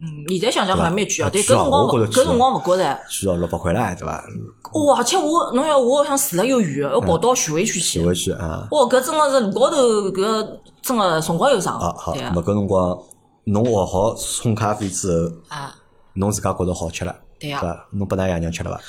[0.00, 1.28] 嗯，现在想想好像蛮贵啊。
[1.28, 3.00] 对，搿辰光我觉得贵啊搿辰光勿觉着。
[3.08, 4.24] 需要六百块唻，对伐？
[4.72, 7.80] 哇，而且我，侬晓得，我好像住了又远，要跑到徐汇区去。
[7.80, 8.68] 徐汇区啊。
[8.70, 9.76] 哇，搿真个是路高头，
[10.12, 12.96] 搿真个辰光又长啊好，搿辰光
[13.44, 15.74] 侬学好冲咖啡之后，啊。
[16.14, 17.88] 侬自家觉着好吃了，对呀伐？
[17.92, 18.80] 侬拨㑚爷娘吃了伐？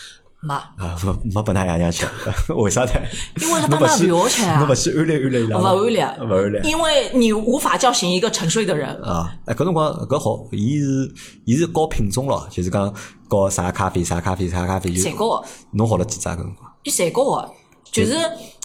[0.44, 2.06] 没，啊，没没拨㑚爷娘吃，
[2.54, 2.92] 为啥呢？
[3.40, 6.60] 因为他当然侬勿去不要吃啊侬勿去安利安利伊拉勿，安利，勿安利。
[6.70, 8.90] 因为你无法叫醒一个沉睡的人。
[9.04, 11.14] 啊，哎，搿辰光搿好，伊是
[11.46, 12.94] 伊是搞品种咯，就是讲
[13.28, 16.72] 搞啥咖啡啥咖啡啥咖啡，就侪教个，侬学了几只搿辰光？
[16.84, 17.54] 伊侪教个，
[17.92, 18.16] 就是。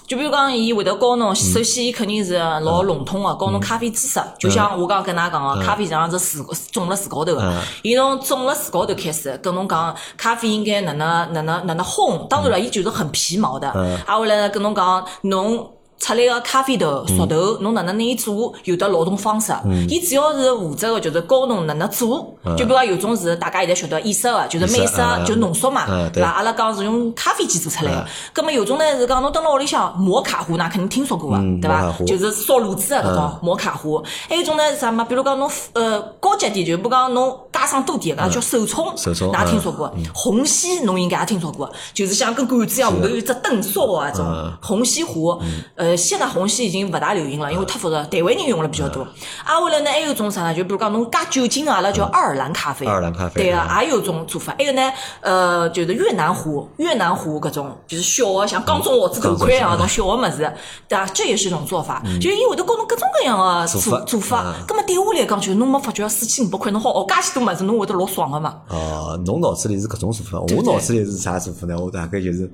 [0.07, 4.21] 就比如讲，伊会得教侬，首先伊肯定是老笼统个，教侬咖啡知识。
[4.39, 12.27] 就像我刚刚跟㑚讲个，咖啡场是树种辣树高头个，伊从种辣树高头开始跟侬讲，咖啡应该哪能哪能哪能烘。
[12.29, 13.69] 当然了，伊就是很皮毛的，
[14.07, 15.71] 啊，后来呢跟侬讲侬。
[15.99, 19.53] 出来个咖啡豆、熟豆，侬哪能拿伊做，有的劳动方式。
[19.89, 22.35] 伊主要是负责个就是教侬哪能做。
[22.57, 26.29] 就比如讲有种是大家现在晓得意式个，就是美式就浓缩嘛，嗯对伐？
[26.29, 28.07] 阿拉讲是用咖啡机做出来个。
[28.33, 31.93] 葛么有种呢是讲侬蹲辣屋里向磨卡壶，㑚肯定听说过个，对伐？
[32.07, 34.03] 就是烧炉子个搿种磨卡壶。
[34.29, 35.05] 还有一种呢是啥嘛？
[35.05, 39.93] 比如讲侬呃高级点，就比如讲侬加上多点，个叫手冲，手冲㑚听说过？
[40.15, 45.41] 虹吸侬应该也听说过，就是像根管子一样，下头有只灯烧个搿种虹吸壶。
[45.87, 49.07] 呃，现在虹吸已经勿大流行了，因为太复杂，台湾人用了比较多。
[49.45, 50.53] 挨下来呢，还有种啥呢？
[50.53, 52.85] 就比如讲侬加酒精个，阿拉叫爱尔兰咖啡。
[52.87, 54.53] 爱尔兰咖啡对个，嗯也有种做法。
[54.59, 60.53] 还有呢，呃，就是越南壶，越南壶搿种，就是小个像缸中鹵子头盔一样搿种小个物事，
[60.89, 61.07] 对伐？
[61.15, 64.67] 这也是一种做法，就是伊会得教侬各种各样个做法做做法嗯。
[64.67, 68.57] 葛么对我来讲，就是侬没发觉四千五百块，侬好学介许多物事，侬会得老爽个嘛？
[68.69, 71.79] 哦，侬脑子里是搿种做法，我脑子里是啥做法呢？
[71.79, 72.51] 我大概就是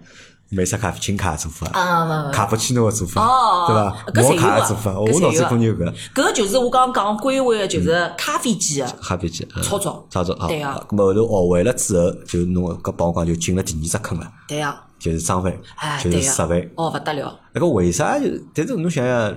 [0.53, 2.31] 美式咖啡清咖做法，啊。
[2.31, 3.67] 卡布奇诺个做法，哦
[4.13, 4.29] 对伐？
[4.29, 5.75] 搿摩卡个做法，搿我脑子有啊可能有
[6.15, 9.63] 搿就是我刚刚讲归为的就是咖啡机个咖啡机嗯。
[9.63, 10.07] 操作。
[10.11, 10.47] 操作啊。
[10.47, 10.79] 对啊。
[10.89, 18.19] 咾么后头学会了之后，就侬搿帮我讲就进了第二只坑了，对呀，就是装备哎，，就是对设备。，哦，勿得了，那个为啥？
[18.19, 18.27] 就？
[18.55, 19.35] 但是侬想想，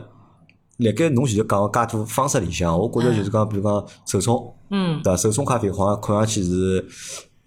[0.77, 5.01] 辣盖侬现在讲个介多方式里向，我觉着就是讲，比如讲手冲，嗯。
[5.01, 5.17] 对伐？
[5.17, 6.85] 手冲咖啡好像看上去是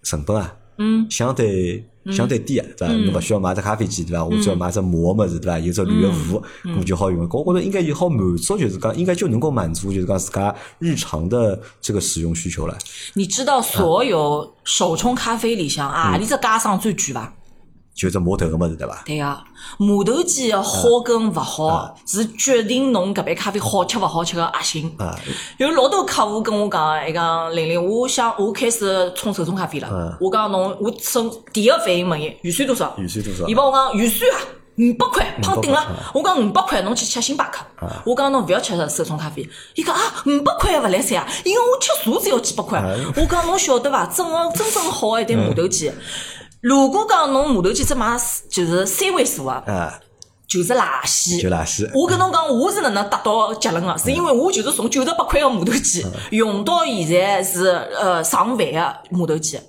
[0.01, 2.93] 成本啊，嗯，相对相对低啊，对伐？
[2.93, 4.23] 侬勿需要买只咖啡机，对伐？
[4.23, 5.59] 我只要买只磨个物事，对伐？
[5.59, 7.27] 有只滤个壶，嗯咁就好用。
[7.31, 12.77] 我觉着应该就好满足，就是讲应该就能够满足，就是讲自家日常的这个使用需求了。
[13.13, 17.33] 你知道所有手冲咖啡里向啊，嗯里只家商最贵伐？
[17.99, 19.03] 就只磨头个物事，对伐？
[19.05, 19.43] 对呀，
[19.77, 24.89] 磨头机个好跟勿好，是决定侬搿杯咖啡好吃勿好吃个核心。
[24.97, 25.13] 啊，
[25.57, 30.17] 有老多客户跟我讲，伊讲玲玲，我想我开始冲手冲咖啡了。
[30.21, 32.95] 我讲侬，我首第一个反应问伊预算多少？
[32.97, 34.39] 预算多少伊帮我讲预算啊。
[34.79, 35.95] 五百块，胖顶了500块。
[36.13, 37.65] 我讲五百块，侬去吃星巴克。
[38.05, 39.45] 我讲侬勿要吃手冲咖啡。
[39.75, 42.81] 伊讲啊，五百块也勿来三啊，因为我吃茶只要几百块。
[43.17, 44.05] 我讲侬晓得伐？
[44.05, 45.91] 真个真正好个一台磨头机，
[46.61, 49.99] 如果讲侬磨头机只买就是三位数个，啊，
[50.45, 51.41] 就是垃圾。
[51.41, 51.89] 就垃圾。
[51.93, 53.97] 我跟侬讲，我是哪能达到结论个？
[53.97, 59.59] 是因为我就是从九十八块个磨头机用到现在是呃上万个磨头机。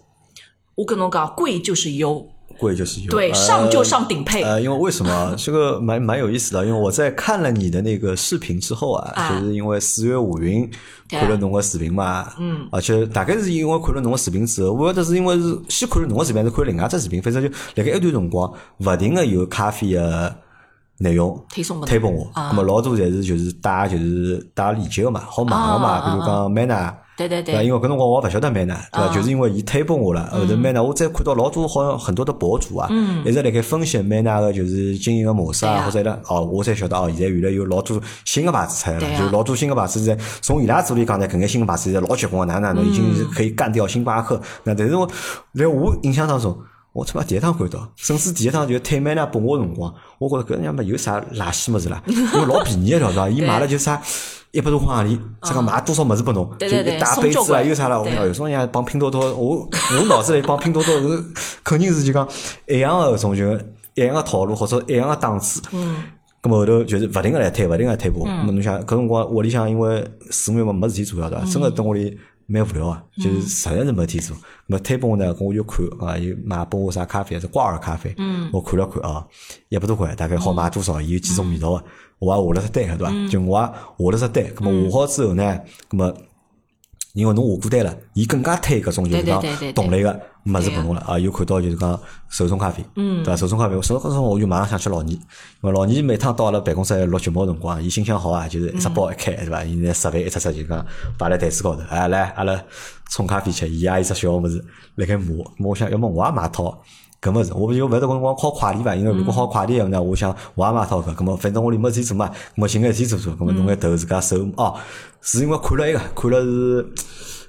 [0.74, 2.26] 我跟侬讲，贵就是优，
[2.60, 4.42] 贵就是有，对，呃上就上顶配。
[4.42, 5.34] 呃，因为为什么？
[5.38, 6.66] 这个蛮蛮有意思的？
[6.66, 9.40] 因为我在看了你的那个视频之后啊，啊。
[9.40, 10.70] 就是因为四月五云
[11.08, 20.34] 看了侬个视频嘛，嗯，而且大概是因为看了侬个视频之后，我晓得是因为是先看了侬个视频，还是看另外一只视频，反正就辣盖一段辰光，勿停的有咖啡个
[20.98, 22.48] 内容推送推拨我，啊。
[22.50, 26.10] 那么老多侪是就是带就是带链接个嘛，好买个啊啊嘛，啊。
[26.10, 26.94] 比如讲 Mana。
[27.28, 29.00] 对对对，对，因为搿辰光我也勿晓得 Mana，对伐？
[29.02, 32.88] 啊就是因为伊推拨我了，后头 Mana 我再看到老多好像很多的博主啊，
[33.24, 44.40] 一直辣盖分析 Mana 个就是经营个模式啊，或者呢，哦，我才晓得哦，现在原来有老多新个牌子出来了，对啊就老多新个牌子在从伊拉嘴里讲呢，搿眼新个牌子现在老结棍个，哪能哪能已经是可以干掉星巴克。
[44.64, 45.08] 那但是我
[45.54, 46.56] 在我印象当中。
[46.92, 52.02] 我他妈第一趟看到，甚至第一趟就推 Mana 拨我个辰光，我觉着搿人家么有啥垃圾物事啦？
[52.10, 53.28] 因为老便宜个对伐？
[53.28, 54.02] 伊买了就啥
[54.52, 57.98] 一百多块行钿，这个买多少么子拨侬，就一大杯子啊，送交关有啥啦？
[57.98, 59.56] 我对讲有种人帮拼多多，我
[59.98, 61.24] 我脑子里帮拼多多是
[61.62, 62.28] 肯定是就讲
[62.66, 63.44] 一样个搿种就
[63.94, 65.62] 一样个套路或者一样个档次。
[65.72, 66.02] 嗯。
[66.42, 68.26] 咁么后头就是勿停个来推，勿停个来推播。
[68.26, 71.44] 咁么侬想，搿辰光屋里向因为四五月份没事体做了，对伐？
[71.44, 74.34] 真个蹲屋里蛮无聊啊，就是实在是没事体做。
[74.34, 78.14] 咁么推拨我呢，咁我就看啊，有买拨我啥咖啡，是挂耳咖啡。
[78.16, 78.48] 嗯。
[78.54, 79.26] 我看了看啊，
[79.68, 80.98] 一百多块，大概好买多少？
[80.98, 81.84] 有几种味道个，
[82.20, 83.28] 我也下了只单个，对伐？
[83.28, 84.44] 就我也下了只单。
[84.54, 85.60] 咁么下好之后呢，
[85.90, 86.14] 咁么。
[87.12, 89.42] 因为侬下过单了，伊更加推搿种就是讲
[89.74, 93.34] 同类个物事拨侬了啊，有看到就是讲手冲咖啡，对伐？
[93.34, 95.18] 手冲咖啡，手冲咖啡我就马上想起老二，因
[95.62, 99.64] 为老二每趟到阿拉办公室来录节目个辰光，伊心情好啊，就是一只包一开，对伐？
[99.64, 100.86] 伊拿设备一只只就讲
[101.18, 102.62] 摆辣台子高头，哎来阿拉
[103.08, 104.64] 冲咖啡吃，伊也有只小个物事
[104.94, 106.80] 辣盖磨，咾我想要么我也买套。
[107.20, 108.94] 搿么子，我勿就勿是搿辰光靠快递伐？
[108.94, 114.74] 因为如果靠快递个呢，我想我也买套搿，搿么反正屋里没事体做嘛，搿么寻眼事体做做，搿么弄眼头自家手哦，
[115.20, 116.86] 是因为看了一个，看了是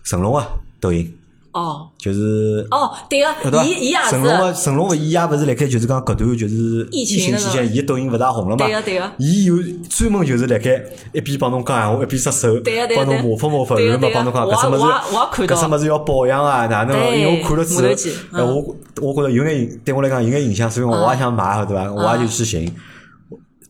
[0.04, 0.46] 成龙个
[0.82, 1.18] 抖音，
[1.52, 1.88] 哦。
[1.98, 8.66] 就是哦，对个伊伊也成龙嘛，成龙嘛，伊也勿是辣盖就是讲搿段就是疫疫情期间，伊抖音勿大红了嘛。
[8.66, 9.56] 对个对个伊有
[9.90, 10.84] 专门就是辣盖
[11.14, 12.48] 一边帮侬讲闲话，一边杀手，
[12.96, 15.56] 帮侬模仿模仿，然后嘛帮侬讲搿只物事我也我也我也看，到。
[15.56, 16.98] 搿只物事要保养啊，哪能？
[16.98, 21.84] 对因为我看了之后我我觉着有眼影对我来讲有眼影响，所以我也想买，对伐？
[21.86, 22.74] 嗯我也就去寻。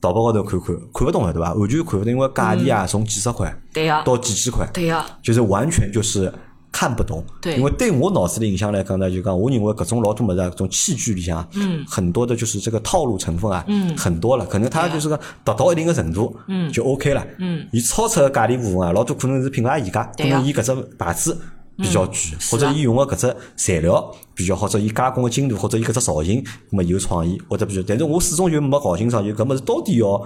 [0.02, 1.54] 淘宝高头看看，看勿懂个对伐？
[1.54, 6.32] 完全看勿懂，因为价钿啊从几十块对个到几千块，对个，就是完全就是
[6.72, 7.24] 看不懂。
[7.41, 7.57] 对。
[7.57, 21.38] 因为对我脑子的印象来讲呢，就讲我认为各种老多么子啊，种器具里向，嗯，很多的就是这个套路成分啊，嗯，很多了，可能它就是讲达到一定的程度，嗯，就 OK 了，嗯，伊超出的价钿部分啊，老多可能是品牌溢价，可能伊搿只牌子。
[21.78, 22.15] 比较贵，
[22.51, 30.22] 或者伊用的搿只材料比较好，或者伊加工的精度，或者伊搿只造型，那么有创意，或者比较，但是我始终就没搞清爽，就搿物事到底要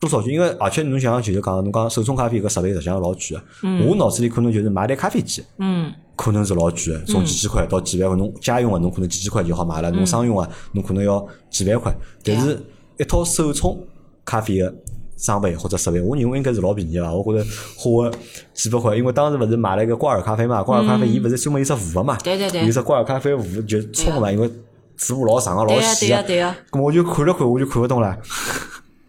[0.00, 0.32] 多少钱？
[0.32, 11.94] 因为而且侬想想，就是讲侬讲手冲咖啡搿设备实际上老贵个，我脑子里可能就是买台咖啡机，嗯，可能是老贵个，从几千块到几万块，侬家用个侬可能几千块就好买了，侬商用个侬可能要几万块，
[12.24, 12.58] 但是
[12.98, 13.78] 一套手冲
[14.24, 14.74] 咖啡个。
[15.22, 17.12] 装备或者设备，我认为应该是老便宜个伐？
[17.12, 18.18] 我觉着花个
[18.54, 22.64] 几百块，因为当时勿是买了一个挂耳咖啡嘛，挂耳咖啡伊勿是专门有只壶个嘛，对对对。
[22.64, 24.50] 有只挂耳咖啡壶就冲个嘛，因为
[24.96, 28.16] 纸壶老长个老细个，对个对个咾我就看了看，我就看勿懂了。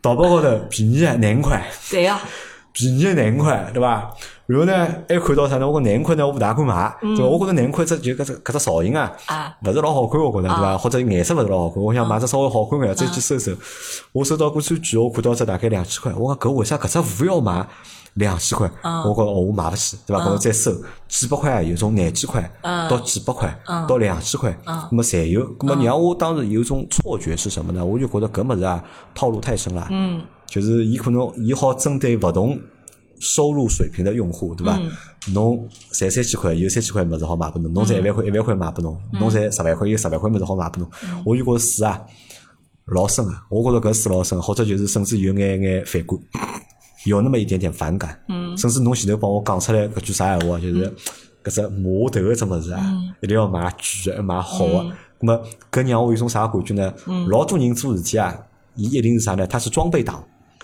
[0.02, 2.18] 淘宝高头便宜啊廿块，对个，
[2.74, 4.12] 便宜个廿块，对伐？
[4.48, 5.68] 然后呢，还看到啥呢？
[5.68, 7.26] 我讲廿块呢，我勿大敢买，对伐？
[7.26, 9.12] 我觉着廿块只就搿只搿只造型啊，
[9.66, 10.78] 勿是老好看，我觉着对伐？
[10.78, 13.52] 或者颜色勿是老好看，我想买只稍微好看眼，再去搜搜。
[14.12, 17.66] 我搜到过最贵，我看到只大概两千块，我讲搿为啥搿只壶要买
[18.16, 18.70] 两千块？
[18.84, 20.26] 我讲哦，我买勿起，对伐？
[20.26, 20.72] 搿我再搜
[21.08, 22.52] 几百块有，从廿几块
[22.90, 23.58] 到几百块
[23.88, 25.48] 到两千块，那么侪有。
[25.62, 27.84] 那么让我当时有种错觉是什么呢？
[27.86, 28.84] 我就觉得搿物事啊，
[29.16, 29.88] 套路太深了。
[29.90, 32.60] 嗯，就是伊可能伊好针对勿同。
[33.24, 34.82] 收入水平的用户，对伐？
[35.32, 40.90] 侬赚三千块，有三千块物事好卖拨侬；侬赚一万块，一万块卖拨侬；侬赚十万块，有十万块物事好卖拨侬。
[41.24, 42.02] 我就觉着水啊，
[42.86, 46.18] 老深啊，我觉着搿水老深，或者就是甚至有眼眼反感，
[47.06, 48.20] 有那么一点点反感。
[48.58, 50.92] 甚至侬前头帮我讲出来搿句啥闲话，就是
[51.44, 52.82] 搿只码头搿只物事啊，
[53.22, 54.74] 一定要买贵个，买好个。
[55.20, 55.40] 咁么
[55.72, 56.92] 搿让我有种啥感觉呢？
[57.30, 58.36] 老多人做事体啊，
[58.74, 59.46] 伊一定是啥呢？
[59.46, 60.24] 他是装备党。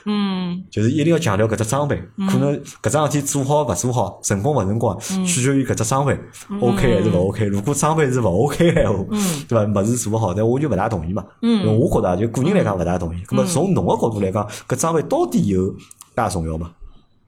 [0.10, 6.18] 嗯，就是一定要强调搿只装备，可能搿桩事体做好勿做好，成功勿成功，取决于搿只装备
[6.62, 7.46] OK 还是勿 OK。
[7.46, 9.04] 如果装备是勿 OK 闲话，
[9.50, 9.82] 对伐？
[9.82, 11.26] 物事做勿好，但我就勿大同意嘛。
[11.42, 13.22] 嗯，我觉得就个人来讲勿大同意。
[13.26, 15.70] 咁么从侬个角度来讲，搿装备到底有
[16.16, 16.72] 介重要吗？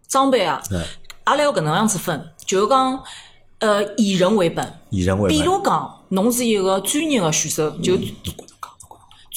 [0.08, 0.62] 装备啊，
[1.26, 2.98] 阿拉要搿能样子分，就是讲，
[3.60, 4.66] 呃，以人为本。
[4.90, 5.44] 以人为本比。
[5.44, 7.98] 如讲，侬是一个专业个选手，就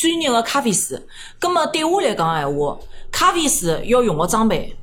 [0.02, 1.00] 专业的咖啡师，
[1.38, 2.78] 葛么对我来讲闲话，
[3.12, 4.76] 咖啡师要用的装备。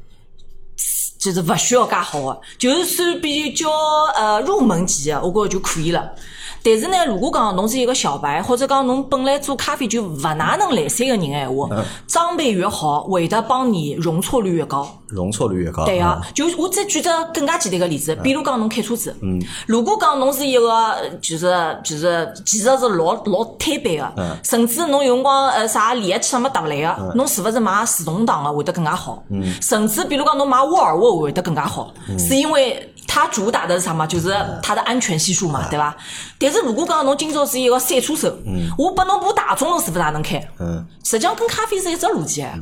[1.19, 3.69] 就是勿需要介好的，就是算比较
[4.15, 6.15] 呃入门级的，我觉着就可以了。
[6.63, 11.69] 但是呢，如果讲侬是一个小白，或者讲侬本来做咖啡就勿哪能来三个人闲话，
[12.07, 14.87] 装备越好，会得帮你容错率越高。
[15.07, 15.85] 容错率越高。
[15.85, 29.23] 对啊，就我再举只更加简单个例子，比如讲侬开车子，嗯，如果讲侬是一个就是就是其实是老老摊板个，甚至侬有辰光呃啥离合器没搭勿来个，侬是勿是买自动挡个会得更加好？
[29.31, 34.05] 嗯，甚至比如讲侬买沃尔沃会得更加好，是因为它主打的是啥嘛？
[34.05, 34.31] 就是
[34.61, 35.97] 它的安全系数嘛，对伐？
[36.37, 38.37] 但是如果讲侬今朝是一个赛车手，
[38.77, 40.47] 我拨侬部大众侬是勿是也能开？
[40.59, 40.85] 嗯。
[41.03, 42.43] 实际上跟咖啡是一只逻辑。
[42.43, 42.53] 啊，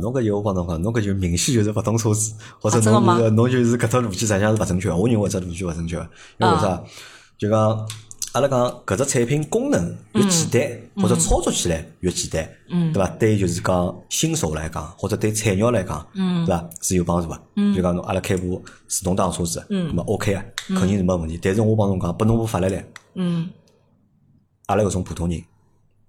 [0.00, 4.96] 侬搿就我帮侬讲，侬搿就明显就是勿懂车子，或者侬就是侬就是搿只逻辑实际上是勿正确的。
[4.96, 6.08] 我认为搿只逻辑勿正确的，
[6.38, 6.80] 因为为啥？
[7.36, 7.86] 就讲
[8.34, 13.08] 阿拉讲搿只产品功能越简单，或者操作起来越简单，对伐？
[13.10, 16.68] 对就是讲新手来讲，或者对菜鸟来讲，对伐？
[16.82, 17.40] 是有帮助个。
[17.76, 21.38] 就讲侬阿拉开部自动挡车子，那么 OK 啊，肯定是没问题。
[21.40, 22.76] 但是我帮侬讲，拨侬部法拉利，
[23.14, 23.48] 嗯。
[24.66, 25.40] 阿拉搿种普通人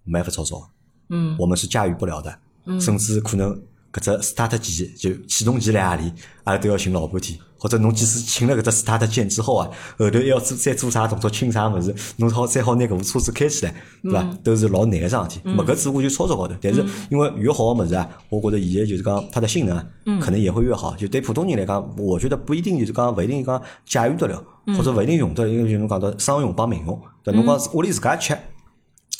[0.03, 0.67] 没法操作，
[1.09, 1.35] 嗯。
[1.37, 2.35] 我们是驾驭不了的，
[2.81, 3.55] 甚至可能
[3.95, 6.11] 搿只 start 键就启动键辣何里，
[6.43, 7.39] 阿拉都要寻老半天。
[7.57, 9.67] 或者侬即使请了搿只 start 键之后啊，
[9.97, 13.73] 后头要做再做啥动作，清啥物事，侬好再好拿搿部车子开起来，
[14.03, 14.37] 对伐？
[14.43, 15.49] 都是老难个桩事体。
[15.49, 19.85] 咾搿只不过就操作高头，但是因为越好个物事啊，我觉着现在就是讲它的性能啊，
[20.21, 20.93] 可能也会越好。
[20.95, 24.43] 就对普通人来讲，我觉得不一定就是讲勿一定讲驾驭得了，
[24.77, 28.37] 或者勿一定用得了，因为就侬讲到商用帮民用，对伐侬讲屋里自家吃。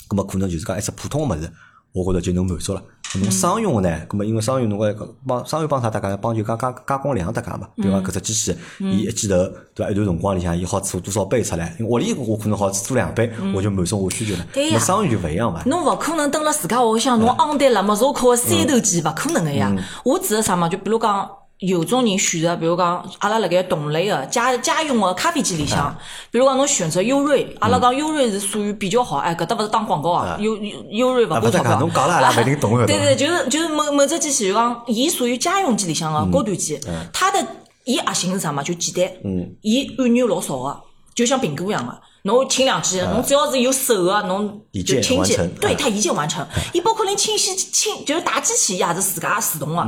[0.08, 1.50] 搿么可能就是讲一只普通个物事，
[1.96, 2.82] 我觉着就能满足了。
[3.14, 4.94] 侬商用个呢，咁么因为商用侬个
[5.26, 6.14] 帮商用帮啥搭界？
[6.18, 7.66] 帮就加加加工量搭界嘛。
[7.76, 9.36] 比如讲搿只机器，伊一记头
[9.74, 9.90] 对伐？
[9.90, 11.74] 一段辰光里向，伊好做多少杯出来？
[11.78, 14.46] 因为屋里我可能好做两杯，我就满足我需求了。
[14.52, 15.62] 对呀商用就勿一样嘛。
[15.64, 19.74] 侬勿可能蹲辣自家屋里向，侬昂对辣莫烧烤个三头鸡，勿可能个呀。
[20.04, 20.68] 我指个啥嘛？
[20.68, 21.26] 就比如讲，
[21.60, 25.96] 有种人选择，比如讲，阿拉辣盖同类个家家用个咖啡机里向，
[26.30, 31.80] 比如讲侬选择优瑞，阿拉讲优瑞是属于比较好，哎，搿搭勿是打广告啊，优优优瑞勿过钞票。
[31.80, 32.98] 侬讲了阿拉勿一定懂个， 对？
[32.98, 36.78] 对，就是就是某某只机器，就讲伊属于家用机里向个高端机，
[37.12, 37.42] 它的
[37.84, 38.62] 伊核心是啥嘛？
[38.62, 39.10] 就简单，
[39.62, 40.78] 伊按钮老少个，
[41.14, 41.98] 就像苹果一样个。
[42.26, 46.46] 侬清两机，侬只要是有手个，侬就清洁，对啊它一键完成。
[46.74, 49.86] 伊包括连清洗清，就是打机器也是自家自动个，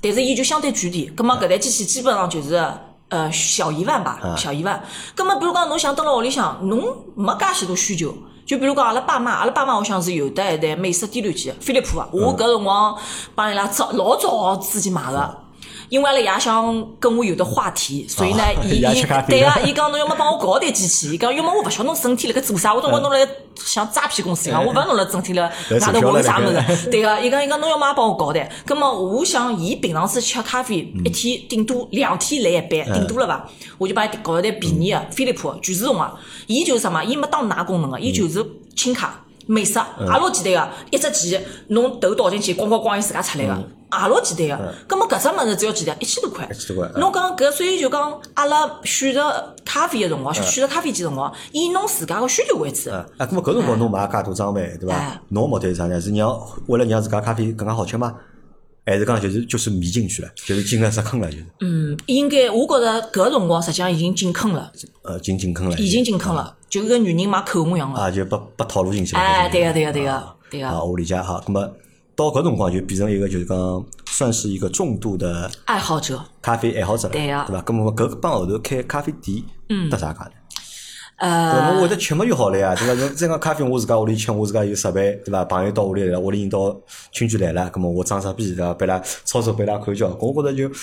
[0.00, 1.12] 但是伊就相对贵点。
[1.14, 2.64] 葛末搿台机器基本上就是。
[3.10, 4.80] 呃，小一万吧，小一万。
[5.16, 6.80] 葛末比如讲，侬想蹲辣屋里向，侬
[7.16, 8.14] 没介许多需求。
[8.46, 12.08] 就比如讲，阿拉爸妈，阿拉爸妈屋里向是有的一台美式低端机，飞利浦个。
[12.12, 12.96] 我搿辰光
[13.34, 15.38] 帮伊拉早老早之前买个。
[15.90, 26.88] 因为阿拉爷想跟我有的话题，所以呢，伊伊对啊，伊讲侬要么帮我搞台机器，伊讲要么我勿晓得侬整天辣盖做啥，我总归侬辣盖像诈骗公司一样，我勿晓得侬辣整天辣外头混啥物事。
[26.90, 33.48] 对个，伊讲伊讲侬要么帮我搞台，葛么我想伊平常时吃咖啡一天顶多两天来一杯，顶多了伐？
[33.76, 36.08] 我就帮伊搞一台便宜个飞利浦全自动个，
[36.46, 39.24] 伊就是啥么，伊没当拿功能个，伊就是轻卡。
[39.50, 41.36] 美式也老简单个，一只鸡
[41.68, 44.74] 侬头倒进去，咣咣咣，伊自家出来个，也老简单个。
[44.86, 45.92] 葛末搿只物事只要几钿？
[45.98, 46.48] 一千多块。
[46.48, 52.90] 一千多块侬讲搿，所以就讲阿拉选择咖啡个辰光，选择咖啡机辰光，以侬自家个需求为主。
[52.90, 55.20] 啊，咁么搿辰光侬买介多装备，对伐哎？
[55.30, 56.00] 侬目的是啥呢？
[56.00, 58.14] 是让为了让自家咖啡更加好吃吗？
[58.86, 64.72] 还是讲就是就是迷进去了，就是进了石坑了，就是嗯，应该我觉着搿辰光实际上已经进坑了，
[65.02, 68.00] 呃进进坑了，已经进坑了，就跟女人买口红一样了。
[68.00, 69.14] 啊，就被被套路进去
[69.52, 71.42] 对个，对个，对个，对啊，个，我理解哈。
[71.46, 71.70] 咁么
[72.16, 76.22] 到搿辰光就变成一个就是讲算是一个重度的爱好者。
[76.42, 77.62] 咖啡爱好者了，对啊对伐？
[77.62, 80.30] 咁么搿帮后头开咖啡店，嗯，搭啥介呢？
[81.20, 82.94] 呃，侬会得吃么就好了呀，对伐？
[82.94, 85.44] 侬这个咖啡我自家屋里吃，我自家有设备，对伐？
[85.44, 86.74] 朋友到屋里来了，屋里人到
[87.12, 88.72] 亲戚来了，咁么我装啥逼对伐？
[88.72, 90.74] 拨伊拉操作拨伊拉看叫，我觉着就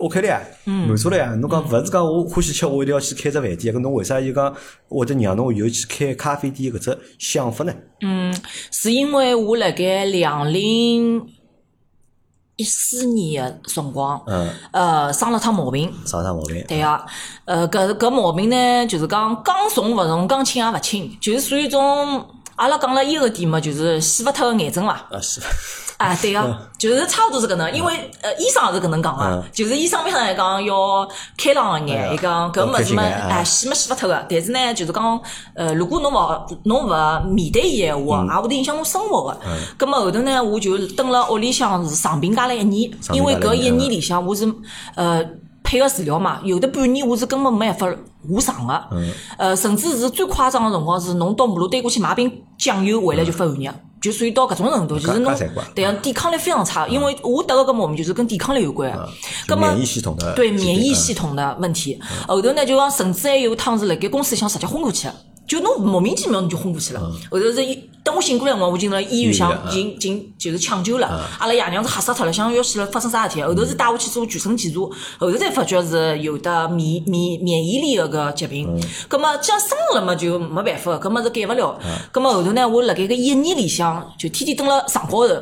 [0.00, 1.32] OK 了呀，满足了呀。
[1.36, 4.52] 侬讲勿是讲我欢喜吃，我一定要去开只饭店，搿侬为啥就讲
[4.88, 7.72] 会得让侬有去开咖啡店搿只想法呢？
[8.00, 8.34] 嗯
[8.72, 11.24] 是因为我辣盖两零
[12.56, 15.92] 一四年个辰光，嗯，呃，生了趟毛病。
[16.06, 16.64] 生了趟毛病？
[16.68, 17.00] 对个，
[17.46, 22.24] 呃，搿搿毛病呢，就是讲刚重勿重，刚轻也勿轻，就是属于一种
[22.56, 24.92] 阿拉讲了以后点嘛，就是洗勿脱个癌症伐。
[25.10, 25.40] 啊是，
[25.98, 29.40] 啊，对个，就是差勿多是搿能，因为呃，医生也是搿能讲嗯。
[29.40, 35.20] 个，就是医生面上来讲要开朗一眼，伊讲搿物事嘛，要开心眼啊哎，洗没洗勿脱个，但是呢，就是讲，
[35.54, 39.38] 呃，如果侬勿侬勿面对伊闲话，也会得影响侬生活个。
[39.76, 44.52] 葛末后头呢，我就蹲辣屋里向是长病假了一年，因为搿一年里向我是
[44.94, 45.24] 呃。
[45.64, 47.88] 配合治疗嘛，有的半年我是根本没办法
[48.38, 48.88] 下床的，
[49.38, 55.34] 呃，甚至是最夸张的辰光是侬到马路对过去买瓶酱油回来就发寒热，就属于到搿种程度，就是侬
[55.74, 58.92] 对啊，抵抗力非常差，因为我得个搿毛病就是跟抵抗力有关。
[58.92, 59.08] 个。
[59.48, 61.98] 就葛么免疫系统的对免疫嗯系统的问题，
[62.28, 65.08] 后头呢就讲甚至还有趟是辣盖公司里向直接昏过去。
[65.08, 65.14] 了。
[65.46, 71.26] 就侬莫名其妙侬就昏过去了，后头是一等我醒过来辰光，我进了医院向嗯医院已经已经就是抢救了。
[71.38, 73.42] 阿拉爷娘是吓死脱了，想要死了发生啥事体？
[73.42, 74.80] 后头是带我去做全身检查，
[75.18, 78.68] 后头才发觉是有的免免免疫力个搿疾病。
[79.08, 81.78] 葛末既然生了嘛，就没办法，搿么是改勿了。
[82.12, 85.34] 葛末后头呢，我辣盖个一年里向就天天蹲辣床高头。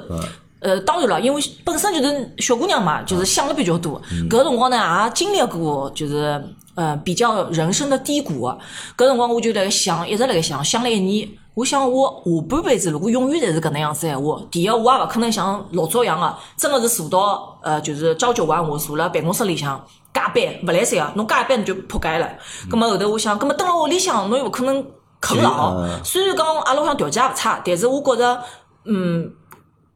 [0.61, 4.01] 呃，当然了，因为本身就是小姑娘嘛，就是想的比较多。
[4.31, 6.41] 搿辰光呢，也经历过，就是
[6.75, 8.59] 呃比较人生的低谷的。
[8.97, 11.29] 搿辰光我就辣盖想，一直辣盖想，想了一年。
[11.55, 19.79] 我想我下半辈子如果永远侪是搿能样子闲话，第一我也勿可能像老早一样个，真个是坐到呃就是朝九晚五，坐辣办公室里向
[20.15, 22.27] 加班勿来三个，侬加班侬就扑街了。
[22.71, 24.83] 葛末后头我想，葛末蹲辣屋里向侬又勿可能
[25.21, 26.01] 啃老嗯。
[26.03, 28.43] 虽然讲阿拉屋里向条件也勿差，但是我觉着
[28.87, 29.31] 嗯。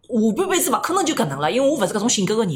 [0.09, 2.53] 下半辈子勿可能就搿能了，因为我勿是搿种性格个人。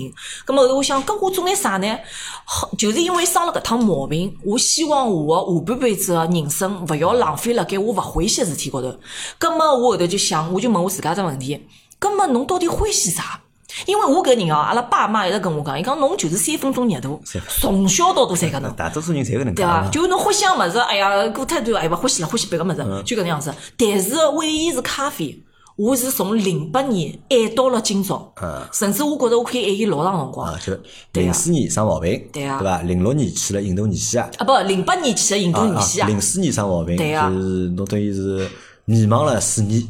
[0.47, 1.99] 咁么后头我想，搿我做眼啥呢？
[2.45, 8.95] 好，就是因为生了搿趟毛病，我希望我个下半辈子个人生勿要浪费辣盖我勿欢喜个事体高头。
[9.39, 11.61] 咁么我后头就想，我就问我自家只问题：，
[12.01, 13.41] 咁么侬到底欢喜啥？
[13.87, 17.23] 因为我搿人哦，阿拉爸妈一直跟我讲，伊讲侬就是三分钟热度，
[17.61, 18.71] 从小到大侪搿能。
[18.75, 19.83] 大多数人侪搿能对伐？
[19.83, 19.91] 讲。
[19.93, 23.55] 就侬欢喜样物事，哎呀，过太短，哎，勿欢喜了，欢喜别个物事，就搿能样子。
[23.77, 25.41] 但是唯一是咖啡，
[25.81, 28.31] 我是从零八年爱到了今朝，
[28.71, 30.53] 甚至我觉着我可以爱伊老长辰光。
[30.53, 30.61] 啊，。
[30.63, 30.79] 就
[31.15, 32.83] 零四年生毛病，对啊对伐？
[32.83, 38.47] 零六年去了印度尼西亚，啊，不，零八年去了印度尼西亚，零四年生毛病，对啊就是侬等于是
[38.85, 39.83] 迷茫了四年，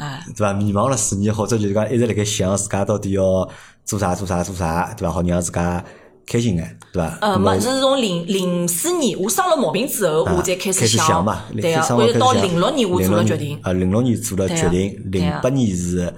[0.00, 0.54] 哎，对伐？
[0.54, 3.46] 迷茫了四年，或者就是讲一直辣盖想自家到底要
[3.84, 5.12] 做啥做啥做啥，对伐？
[5.12, 5.84] 好让自家
[6.26, 7.18] 开心眼，对伐？
[7.20, 13.58] 呃，那么没是从零零四年我生了毛病之后，我才开开始想想嘛，对啊，生我就到零六年我做了决定。
[13.62, 16.12] 啊，零六年做了决定，零八年是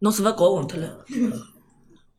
[0.00, 0.88] 侬是勿是搞混脱了？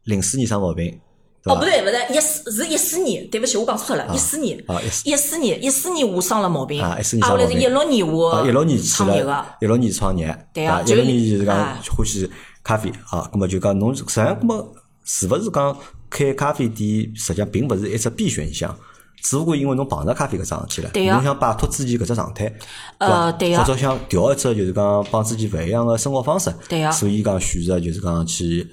[0.05, 0.99] 零四年生毛病，
[1.43, 12.30] 哦，不对，不对，一四是一四年，对不起，我讲错了，一四年，啊一四年，一四年我生了毛病，啊一四年啊，后来是生毛病一六年我啊，一六年去创业了个，，一六年创业，对啊一六年就就是讲哎欢喜
[12.64, 14.74] 咖啡啊，那么就讲侬实际上咁么
[15.05, 15.78] 是勿是讲
[16.10, 18.76] 开咖啡店，实际上并勿是一只必选项。
[19.24, 22.53] 只不过因为侬碰着咖啡搿桩事体了，侬想摆脱之前搿只状态，
[22.99, 26.91] 呃或者想调一只就是讲帮自己勿一样个生活方式，对啊。
[26.91, 28.66] 所以讲选择就是讲去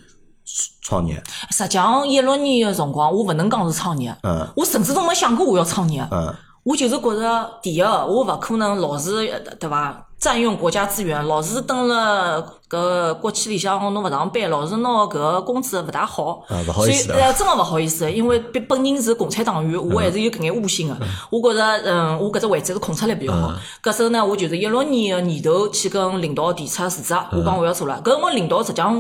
[0.82, 1.20] 创业，
[1.51, 4.47] 实际上一六年个辰光，我勿能讲是创业，嗯。
[4.55, 6.32] 我甚至都没想过我要创业，嗯
[6.64, 10.06] 我就是觉着，第一，我勿可能老是呃对伐？
[10.18, 20.96] 占用国家资源，老是蹲辣搿国企里向侬勿上班，老是拿搿个工资勿大好，啊勿好所以意思的呃真个勿好意思，因为本本人是共产党员，我还是有搿眼悟性个。
[21.30, 23.52] 我觉着，嗯，我搿只位置是空出来比较好。
[23.82, 28.00] 搿时候呢，我就是一六年个年头去跟领导提出辞职，我讲我要做了。
[28.02, 28.94] 搿辰光领导实际上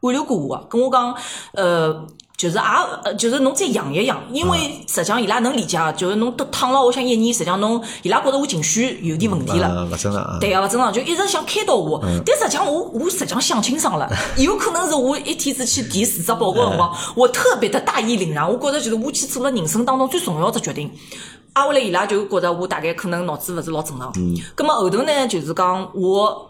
[0.00, 1.14] 挽留过我个，跟我讲，
[1.52, 2.06] 呃。
[2.40, 2.62] 就是也
[3.04, 9.68] 呃，就是侬再养一养，因为实际上伊拉能理解个，就是侬都躺了，我想一年，实际上侬伊拉觉着我情绪有点问题了。
[9.68, 12.00] 呃勿正常啊，对啊，勿正常，就一直想开导我。
[12.02, 20.90] 嗯但实际上我我实际上想清爽了，有可能是我一天子去填辞职报告的辰光，我特别的大义凛然，我觉着就是我去做了人生当中最重要的决定。
[21.52, 24.10] 挨下来伊拉就觉着我大概可能脑子勿是老正常。
[24.16, 24.34] 嗯。
[24.56, 26.49] 咁么后头呢，就是讲我。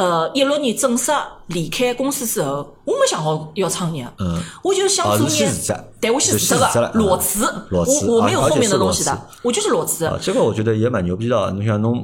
[0.00, 1.12] 呃，一六年正式
[1.48, 11.52] 离开公司之后，我没想好要创业，嗯，我就想哦做眼是去辞职，对我去就辞职了，裸辞，裸辞我我没有啊后面的东西的，我就是裸辞啊，，这个我觉得也蛮牛逼的。
[11.52, 12.02] 你像侬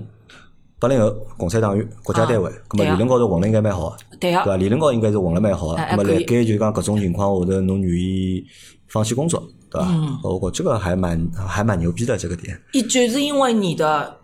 [0.79, 4.57] 八零后共产党员国家单位，那么理论高头混了应该蛮好的，对啊对伐？
[4.59, 5.81] 理论高头应该是混了蛮好的。
[5.81, 8.45] 咁么辣哎哎可以盖就讲搿种情况下头，侬愿意
[8.89, 9.89] 放弃工作，对吧？
[9.91, 12.61] 嗯我觉这个还蛮还蛮牛逼的这个点。
[12.75, 14.15] 也就是因为你的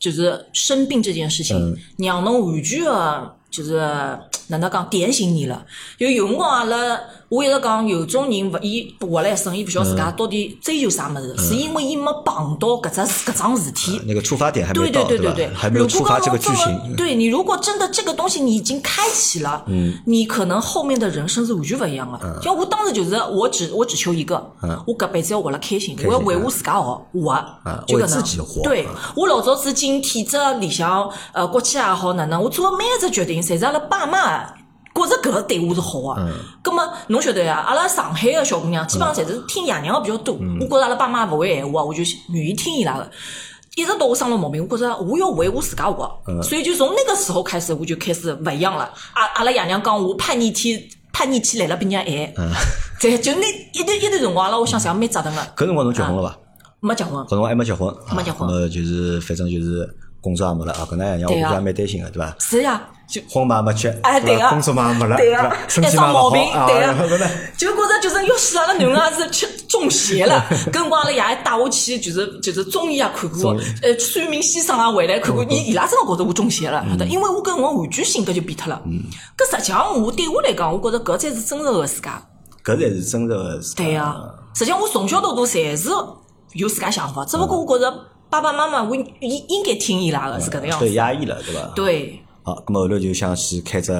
[0.00, 3.76] 就是生病这件事情，嗯让侬完全的就是
[4.48, 5.64] 哪能讲点醒你了。
[5.98, 14.00] 就有辰光阿拉我一直讲，有种人勿伊活了一生，伊勿晓得自嗯家到底追求啥物事，是因为伊没碰到搿只搿桩事体。
[14.04, 15.08] 那个出发点还没对到，吧？
[15.08, 16.96] 对对对，还没有如果触发这个剧情。
[16.96, 22.40] 对你如果真的这个东西你已经开启了，嗯，你可能后面的人生是完全勿一样的。
[22.42, 27.44] 像我当时就是，我只我只求一个，嗯我搿辈子要活了开心，我要为我自家好活，
[27.86, 34.59] 就为搿能对啊我老早子进体制里向，呃，国企也好哪能，我做的每一只决定，侪是阿拉爸妈。
[34.94, 36.32] 觉着搿个对我是好个，
[36.62, 37.64] 葛么侬晓得呀？
[37.66, 40.34] 阿拉上海个小姑娘基本上侪是听爷娘个比较多。
[40.60, 43.10] 我觉着阿拉爸妈勿会闲话，我就愿意听伊拉个。
[43.76, 46.10] 一直到我生了毛病，我觉着我要为我自家活，
[46.42, 48.92] 所以就从那个时候开始，我就开始勿一样了。
[49.14, 51.98] 阿阿拉爷娘讲我叛逆期，叛逆期来了比人家
[52.36, 52.50] 晚。
[53.00, 56.36] 在就那一段一段辰光，阿拉我想实际上蛮折腾个，搿辰光侬结婚了伐？
[56.80, 57.28] 没结婚搿。
[57.28, 59.88] 辰光还没结婚，没结婚啊咁么就是反正就是
[60.20, 62.34] 工作也没了啊，搿能样我估计对啊也蛮担心个，对伐？
[62.40, 70.46] 是呀，就慌嘛没吃，哎，对个，伐工作嘛没了，对个伐，身一体毛病，啊，对个呢，就觉着就是要死阿拉囡儿是吃中邪了。
[70.66, 73.52] 搿辰光阿拉爷带我去，就是就是中医也看过
[73.82, 77.04] 呃，算命先生也回来看过，伊伊拉真的觉着我中邪了，晓得？
[77.06, 78.80] 因为我跟辰光完全性格就变脱了。
[79.36, 82.22] 搿实际上我对我来讲，我觉着搿才是真实个自家。
[82.64, 83.84] 搿才是真实个自家。
[83.84, 84.16] 对呀、
[84.54, 85.88] 实际上我从小到大侪是
[86.52, 87.92] 有自家想法，只不过我觉着
[88.28, 90.84] 爸爸妈妈我应应该听伊拉个，是搿能样子。
[90.84, 91.60] 被压抑了，对伐？。
[91.74, 93.92] 对，好，咁么后头就想去开只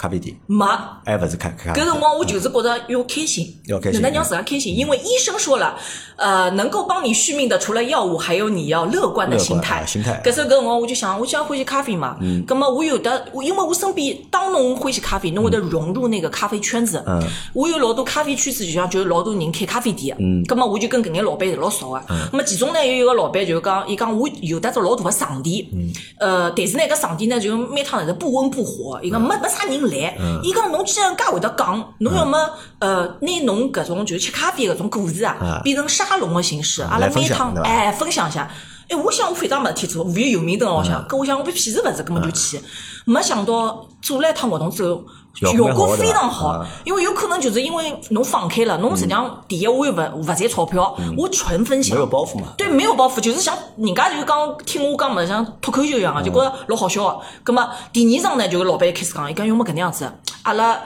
[0.00, 0.64] 咖啡店，没。
[1.04, 1.86] 还勿是开开咖啡店。
[1.86, 4.74] 搿辰光我就是觉着要开心，要开心哪能让自家开心？
[4.74, 5.76] 因为医生说了，
[6.16, 9.84] 呃，能够帮你续命的除了药物，还有你要乐观的心态。
[9.84, 17.04] 心态搿时候搿辰光我就想，我既然欢喜咖啡嘛，嗯葛么我有的，因为我身边当侬欢喜咖啡，侬会得融入那个咖啡圈子。
[17.06, 17.20] 嗯
[17.52, 20.16] 我有老多咖啡圈子，就像就有老多人开咖啡店。
[20.18, 20.42] 嗯。
[20.44, 22.02] 葛么我就跟搿眼老板老熟个。
[22.08, 22.26] 嗯。
[22.32, 25.68] 葛么其中呢有一个老板就讲，伊讲我有得只老大个场地。
[25.74, 25.92] 嗯。
[26.18, 30.16] 呃，但是呢搿场地呢就每趟是不温不火，伊讲没没啥人来。
[30.18, 30.40] 嗯。
[30.42, 32.38] 伊讲侬既然介会得讲，侬要么
[32.78, 38.50] 呃拿侬搿种就是吃咖啡搿种故事啊啊，变成沙龙个形式，阿拉分每趟哎分享一下。
[38.88, 42.60] 哎，我想我非常没事体做，无有有名灯我嗯想，搿我想我被屁事勿是，根本就去。
[43.04, 45.04] 没想到做了一趟活动之后，
[45.34, 52.48] 效效果非常好啊，因为有可能就是因为侬放开了，侬实际上第一我又勿勿赚钞票，我纯分享，没有包袱嘛。
[52.56, 57.20] 对，没有包袱，就是像人家就讲听我讲嘛，像脱口秀一样个，就觉着老好笑个。
[57.44, 60.10] 葛么第二场呢，就是老板开始讲，伊讲要么搿能样子，
[60.42, 60.80] 阿拉。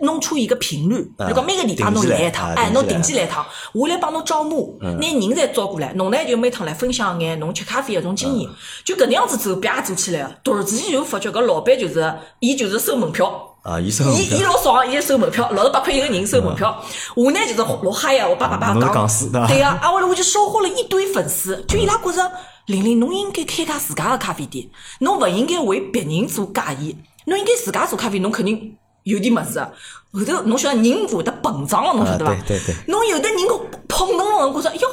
[0.00, 1.28] 弄出一个频率，啊。
[1.28, 8.50] 就讲每个礼拜侬来一趟，哎，侬定期来一趟，我来帮侬招募，拿人侪招过来，侬呢就每趟来分享眼侬吃咖啡搿种经验，
[8.84, 10.34] 就搿能样子之后，啪做起来了。
[10.42, 16.84] 突然之间就发觉搿老板就是，伊就是收门票，啊，医生伊伊老爽，伊收门票，六十八块一个人收门票。
[17.16, 22.30] 我呢就是老嗨呀，我叭叭叭侬是讲对呀，啊，后来我就收获了一堆粉丝，就伊拉觉着
[22.66, 24.68] 玲玲，侬应该开家自家的咖啡店，
[25.00, 26.94] 侬勿应该为别人做嫁衣，
[27.24, 29.58] 侬应该自家做咖啡，侬肯定有点物事，
[30.12, 32.36] 后头侬晓得人会得膨胀了，侬晓得伐啊？
[32.46, 33.58] 对对对侬有的人个
[33.88, 34.88] 碰侬了，侬觉着哟，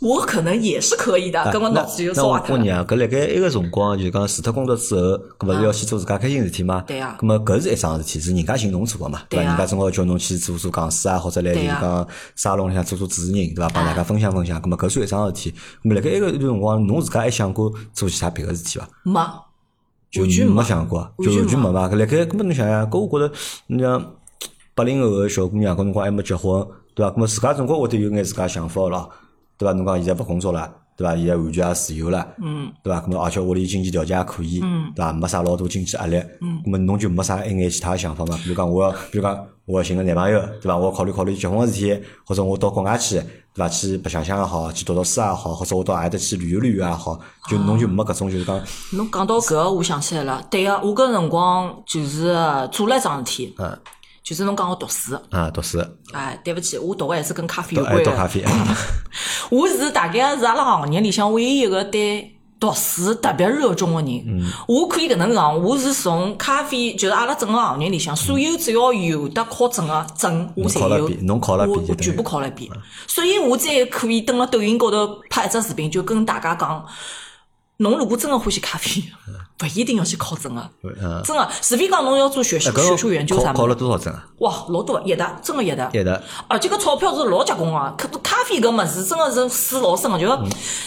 [0.00, 2.42] 我可能也是可以的，搿么脑子就啊那我。
[2.50, 5.00] 问你啊，搿辣盖一个辰光，就是讲辞脱工作之后，
[5.38, 6.84] 搿勿是要去做自家开心事体吗？
[6.86, 9.44] 对啊搿么搿是一桩事体，是人家寻侬做个嘛，对伐？
[9.44, 13.68] 啊人家正好叫侬去做做讲师啊，或者来就是讲沙龙里向做做主持人，对伐？
[13.70, 14.60] 帮大家分享分享。
[14.60, 15.50] 搿么搿算一桩事体。
[15.82, 18.88] 咾么辣盖一个段辰光，侬自家还想过做其他别个事体伐？
[19.02, 19.20] 没，
[20.10, 21.88] 就完全没想过，就完全没嘛。
[21.88, 23.34] 搿辣盖，搿么侬想想，搿我觉着，
[23.68, 24.12] 你像
[24.74, 27.12] 八零后个小姑娘，搿辰光还没结婚，对伐？
[27.12, 29.10] 搿么自家总归会得有眼自家想法个咯，
[29.58, 29.72] 对伐？
[29.72, 31.16] 侬讲现在勿工作了，对伐？
[31.16, 33.00] 现在完全也自由了，嗯，对伐？
[33.00, 35.12] 搿么而且屋里经济条件也可以，嗯，对伐？
[35.12, 38.38] 没啥老多经济压力，嗯，搿么侬就没啥一眼其他想法嘛？
[38.42, 40.76] 比如讲，我要，比如讲，我要寻个男朋友，对伐？
[40.76, 43.24] 我要考虑考虑结婚个事体，或者我到国外去，对
[43.56, 43.68] 伐？
[43.68, 48.60] 去白相相也好，去读读书也好，或者我到阿里搭去旅游旅游也好，就侬就没搿种就是讲，
[48.92, 50.42] 侬讲到搿个，我想起来了。
[50.50, 52.34] 对个，我搿辰光就是
[52.70, 53.78] 做了一桩事体，嗯
[54.26, 55.14] 就是侬讲我读书。
[55.30, 55.78] 啊，读书。
[56.12, 58.00] 哎，对勿起，我读个还是跟咖啡有关的。
[58.00, 58.76] 爱倒咖啡， 啊
[59.50, 64.24] 我是大概是阿拉行业里向唯一一个对读书特别热衷的人。
[64.26, 72.68] 嗯我可以搿能讲，我是从咖啡，就是阿拉整个行业里向，所有只要有得考证个证，我侪有侬考了遍我全部考了一遍。
[73.06, 76.84] 所以我才可以登了抖音高头拍一只视频，就跟大家讲，
[77.78, 79.02] 侬如果真个欢喜咖啡，
[79.62, 80.70] 勿一定要去考证个。
[80.82, 84.26] 嗯，真个，除非讲侬要做学术学术研究啥考考了多少证啊？
[84.38, 85.90] 哇，老多一的，真个一的。
[85.92, 90.26] 一的，而且搿钞票是老结棍个，咖咖啡搿物事真个是水老深个，就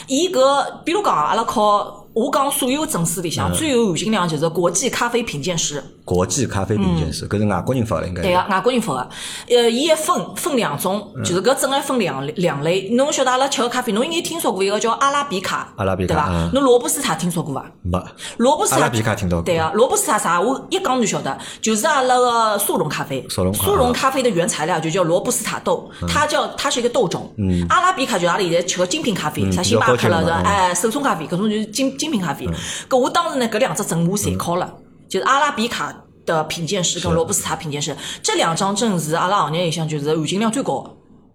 [0.07, 8.21] 伊搿，比如讲阿拉考，我讲所有证书里向最有含金量就是国际咖啡品鉴师，国际咖啡品鉴师，搿是外国人发的应该。
[8.21, 9.09] 对个，外国人发个。
[9.55, 12.89] 呃，伊一分分两种，就是搿证还分两两类。
[12.89, 16.49] 侬晓得阿拉吃个咖啡，侬应该听说过一个叫阿拉比卡，阿拉比卡对伐？
[16.51, 17.65] 侬罗布斯塔听说过伐？
[17.83, 17.97] 没，
[18.35, 20.41] 罗布斯塔阿拉比卡听到过对啊，罗布斯塔啥？
[20.41, 23.25] 我一讲就晓得，就是阿拉个速溶咖啡。
[23.29, 27.33] 速溶速溶咖啡的原材料就叫罗布斯塔豆，它叫它是一个豆种。
[27.37, 27.65] 嗯。
[27.69, 30.27] 阿拉比卡就阿拉现在吃个精品咖啡，啥星巴克了是吧？
[30.27, 32.47] 比较高级的嘛嗯哎，手冲咖啡，搿种就是精精品咖啡。
[32.89, 34.73] 搿我当时呢，搿两只证我侪考了，
[35.07, 36.05] 就是阿拉比卡。
[36.25, 40.91] 的品鉴师跟罗布斯塔品鉴师这两张证是阿拉行业里向就是含金量最高的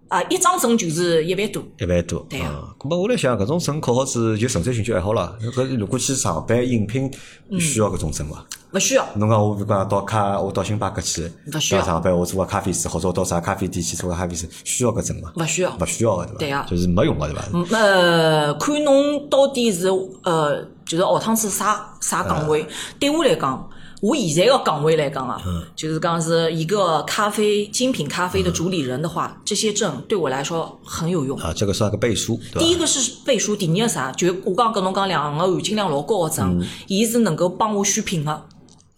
[0.07, 1.61] 啊，一张证就是一万多。
[1.79, 2.25] 一万多。
[2.29, 2.71] 对啊啊。
[2.79, 5.37] 咁么我来想，搿种证考好之就纯粹兴趣爱好了。
[5.53, 7.11] 搿如果去上班应聘，
[7.49, 8.45] 嗯需要搿种证伐？
[8.75, 15.31] 勿需要，侬讲我比如讲到咖，我到星巴克去，勿需要上班我做个咖啡师，或者我到啥咖啡店去做个咖啡师，需要搿证伐？
[15.37, 15.73] 勿需要。
[15.79, 16.37] 勿需要个对伐？
[16.39, 17.43] 对啊就是没用个对伐？
[17.53, 19.87] 嗯呃，看侬到底是
[20.23, 22.67] 呃，就是学堂是啥啥岗位。
[22.99, 23.69] 对我来讲，
[24.01, 25.41] 我现在个岗位来讲啊，
[25.73, 31.37] 就是讲是一个咖啡精品咖啡的主理人的话，这些证对我来说很有用。
[31.39, 32.59] 啊，这个算个背书，对伐？
[32.59, 34.11] 第一个是背书，第二个啥？
[34.11, 38.43] 就我刚跟侬讲两个含金量老高的证，伊是能够帮我选品的。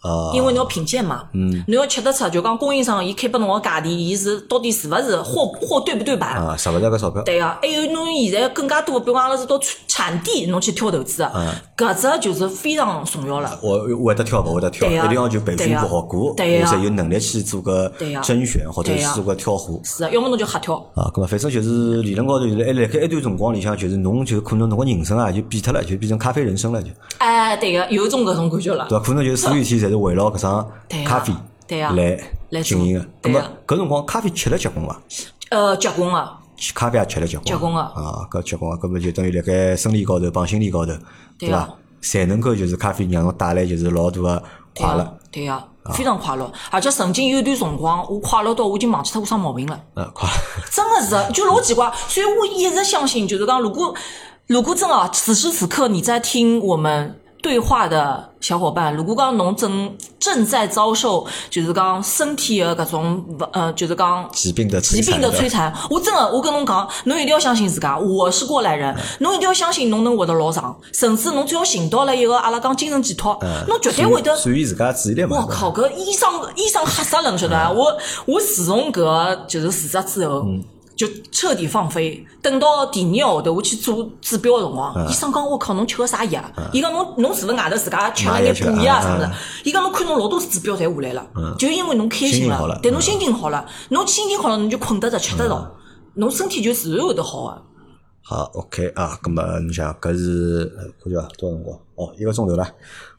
[0.02, 6.36] 啊，因为侬要品鉴嘛，嗯，侬要吃得出，就讲供应商伊开拨侬个价钿，伊是到底是勿是货货对不对版？
[6.36, 7.24] 啊，值勿值搿钞票？
[7.24, 13.60] 对个，还有侬现在更加多，比如讲阿拉是到产地侬去挑投资嗯个，搿只就是非常重要了。
[13.64, 17.91] 我我会得挑，勿会得挑，一定要就培训过好过，我对呀才有能力去做个
[18.24, 19.80] 甄选或者是做个挑货。
[19.84, 20.76] 是的，要么侬就瞎挑。
[20.93, 28.86] 啊，搿么反正就是理论高头，就是还辣盖一段辰光里向，就是侬就可能侬个人生啊就变脱了，就变成咖啡人生了，就哎，对个，有种搿种感觉了。
[28.88, 29.04] 对伐？
[29.04, 30.71] 可能就是所有事体侪是围绕搿桩
[31.05, 31.33] 咖啡
[31.69, 32.19] 来
[32.49, 33.29] 来经营个。
[33.29, 35.01] 咁么搿辰光咖啡吃了结棍伐？
[35.49, 40.99] 呃，结棍个，吃咖啡也吃了结棍，结棍个啊，搿结棍个，搿么就等于辣盖生理高头帮心理高头，对伐
[41.39, 41.69] 对呀？
[42.01, 44.43] 侪能够就是咖啡让侬带来就是老大个
[44.75, 45.63] 快乐，，对个，
[45.93, 46.51] 非常快乐。
[46.69, 49.79] 而且曾经有一段辰光，我快乐到我已经忘记脱我啥毛病了。
[49.95, 50.35] 嗯，快乐。
[50.71, 51.91] 真的是，就老奇怪。
[52.07, 53.93] 所以我一直相信，就是讲，如果
[54.45, 63.23] 如果真啊，此时此刻你在听我们对话的小伙伴，如果讲侬正正在遭受，就是讲身体的搿种
[63.53, 74.35] 呃，就是讲疾病的疾病的摧残，我真的，我跟侬讲，侬一定要相信自家，我是过来人，侬一定要相信侬能活得老长，甚至侬只要寻到了一个阿拉讲精神寄托，侬绝对会得。
[74.35, 75.38] 属于自家注意力嘛。
[75.38, 77.71] 我靠，搿医生医生吓死了，侬晓得伐？
[77.71, 80.45] 我我自从搿就是自杀之后，
[80.98, 82.26] 就彻底放飞。
[82.41, 86.43] 等到第二个号头我去做指标个辰光，医生讲我靠，侬吃个啥药？
[86.74, 89.30] 伊讲侬侬是勿是外头自家吃了眼补药啊啥物事？
[89.64, 95.72] 伊讲侬看侬老多指标侪下来了，就因为侬开心了，了对侬心情好了，侬心情好了，侬就困得着，吃得着，
[96.16, 97.62] 侬身体就自然会得好个。
[98.24, 101.80] 好，OK 啊，咁么你想搿是呃看叫多少辰光？
[101.95, 102.68] 哦，一个钟头了。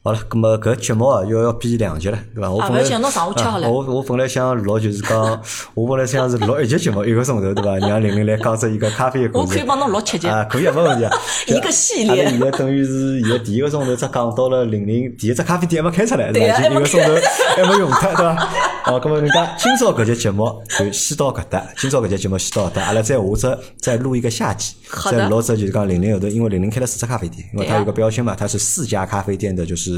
[0.09, 2.51] 好好了，咁么搿节目啊要要变两集了，对伐？
[2.51, 5.43] 我本来啊勿要紧侬上午吃好了啊我我本来想录就是讲，
[5.75, 7.87] 我本来想是录一集节目一个钟头，对伐？
[7.87, 9.47] 让玲玲来讲只伊个咖啡的故事。
[9.47, 11.13] 我可以帮侬录七集啊，可以啊，没问题啊。
[11.47, 16.55] 一个系列阿拉现在等于是现在第一个钟头只讲到了玲玲第一只咖啡店还没开出来，对伐？
[16.55, 18.49] 啊还没已经一个钟头还没用脱，对伐？
[18.87, 29.98] 哦，咁么人家今朝搿集节目就先到搿搭，今朝搿集节目先到搿搭，阿拉再下只再录一个下集，好再录只就是讲玲玲后头，因为玲玲开了四只咖啡店，因为她有个标签嘛，她是四家咖啡店的就是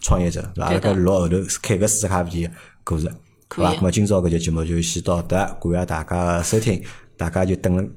[0.00, 0.66] 创业者，对伐？
[0.66, 3.06] 阿拉对的搿录后头开个四只咖啡店的故事，
[3.48, 3.80] 可以对伐？
[3.80, 6.82] 咁么今朝搿节节目就先到这，感谢大家的收听，
[7.16, 7.90] 大家就等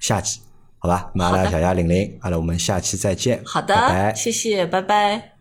[0.00, 0.40] 下期。
[0.78, 4.14] 好吧，那阿拉谢谢玲玲，阿拉我们下期再见，好的，拜拜。
[4.14, 5.31] 谢谢，拜拜。